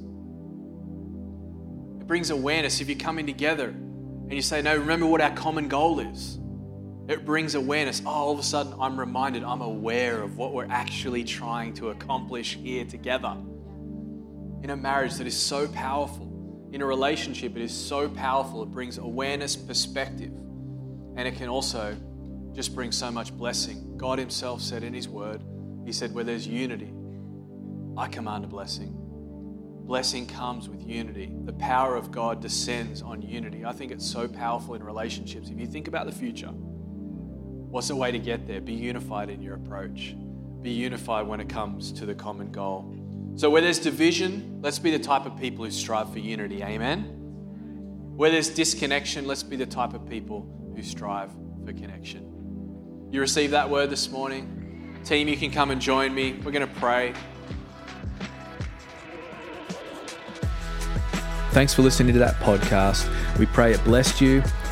It 1.99 2.07
brings 2.07 2.29
awareness. 2.29 2.81
If 2.81 2.89
you're 2.89 2.99
coming 2.99 3.25
together 3.25 3.69
and 3.69 4.33
you 4.33 4.41
say, 4.41 4.61
No, 4.61 4.75
remember 4.75 5.05
what 5.05 5.21
our 5.21 5.31
common 5.31 5.67
goal 5.67 5.99
is. 5.99 6.39
It 7.07 7.25
brings 7.25 7.55
awareness. 7.55 8.03
Oh, 8.05 8.09
all 8.09 8.31
of 8.31 8.39
a 8.39 8.43
sudden, 8.43 8.75
I'm 8.79 8.99
reminded, 8.99 9.43
I'm 9.43 9.61
aware 9.61 10.21
of 10.21 10.37
what 10.37 10.53
we're 10.53 10.67
actually 10.69 11.23
trying 11.23 11.73
to 11.75 11.89
accomplish 11.89 12.55
here 12.55 12.85
together. 12.85 13.35
In 14.63 14.71
a 14.71 14.77
marriage 14.77 15.15
that 15.15 15.27
is 15.27 15.37
so 15.37 15.67
powerful, 15.67 16.69
in 16.71 16.81
a 16.81 16.85
relationship, 16.85 17.55
it 17.55 17.61
is 17.61 17.73
so 17.73 18.09
powerful. 18.09 18.63
It 18.63 18.69
brings 18.69 18.97
awareness, 18.97 19.55
perspective, 19.55 20.31
and 21.15 21.27
it 21.27 21.35
can 21.35 21.49
also 21.49 21.95
just 22.53 22.75
bring 22.75 22.91
so 22.91 23.11
much 23.11 23.35
blessing. 23.35 23.97
God 23.97 24.19
Himself 24.19 24.61
said 24.61 24.83
in 24.83 24.93
His 24.93 25.07
Word, 25.07 25.41
He 25.85 25.91
said, 25.91 26.13
Where 26.13 26.23
there's 26.23 26.47
unity, 26.47 26.93
I 27.97 28.07
command 28.07 28.43
a 28.43 28.47
blessing. 28.47 28.95
Blessing 29.85 30.27
comes 30.27 30.69
with 30.69 30.87
unity. 30.87 31.31
The 31.45 31.53
power 31.53 31.95
of 31.95 32.11
God 32.11 32.41
descends 32.41 33.01
on 33.01 33.21
unity. 33.21 33.65
I 33.65 33.71
think 33.71 33.91
it's 33.91 34.05
so 34.05 34.27
powerful 34.27 34.75
in 34.75 34.83
relationships. 34.83 35.49
If 35.49 35.59
you 35.59 35.65
think 35.65 35.87
about 35.87 36.05
the 36.05 36.11
future, 36.11 36.53
What's 37.69 37.89
the 37.89 37.95
way 37.95 38.11
to 38.11 38.17
get 38.17 38.47
there? 38.47 38.61
Be 38.61 38.73
unified 38.73 39.29
in 39.29 39.43
your 39.43 39.53
approach. 39.53 40.15
Be 40.63 40.71
unified 40.71 41.27
when 41.27 41.39
it 41.39 41.49
comes 41.49 41.91
to 41.91 42.05
the 42.07 42.15
common 42.15 42.51
goal. 42.51 42.95
So, 43.39 43.49
where 43.49 43.61
there's 43.61 43.79
division, 43.79 44.59
let's 44.61 44.79
be 44.79 44.91
the 44.91 44.99
type 44.99 45.25
of 45.25 45.39
people 45.39 45.63
who 45.63 45.71
strive 45.71 46.11
for 46.11 46.19
unity. 46.19 46.61
Amen? 46.61 47.03
Where 48.17 48.29
there's 48.29 48.49
disconnection, 48.49 49.25
let's 49.27 49.43
be 49.43 49.55
the 49.55 49.65
type 49.65 49.93
of 49.93 50.05
people 50.09 50.45
who 50.75 50.83
strive 50.83 51.31
for 51.65 51.71
connection. 51.71 53.07
You 53.11 53.21
received 53.21 53.53
that 53.53 53.69
word 53.69 53.91
this 53.91 54.11
morning? 54.11 54.99
Team, 55.05 55.29
you 55.29 55.37
can 55.37 55.51
come 55.51 55.71
and 55.71 55.79
join 55.79 56.13
me. 56.13 56.33
We're 56.43 56.51
going 56.51 56.67
to 56.67 56.75
pray. 56.81 57.13
Thanks 61.51 61.73
for 61.73 61.81
listening 61.81 62.11
to 62.11 62.19
that 62.19 62.35
podcast. 62.41 63.07
We 63.39 63.45
pray 63.45 63.71
it 63.73 63.81
blessed 63.85 64.19
you 64.19 64.43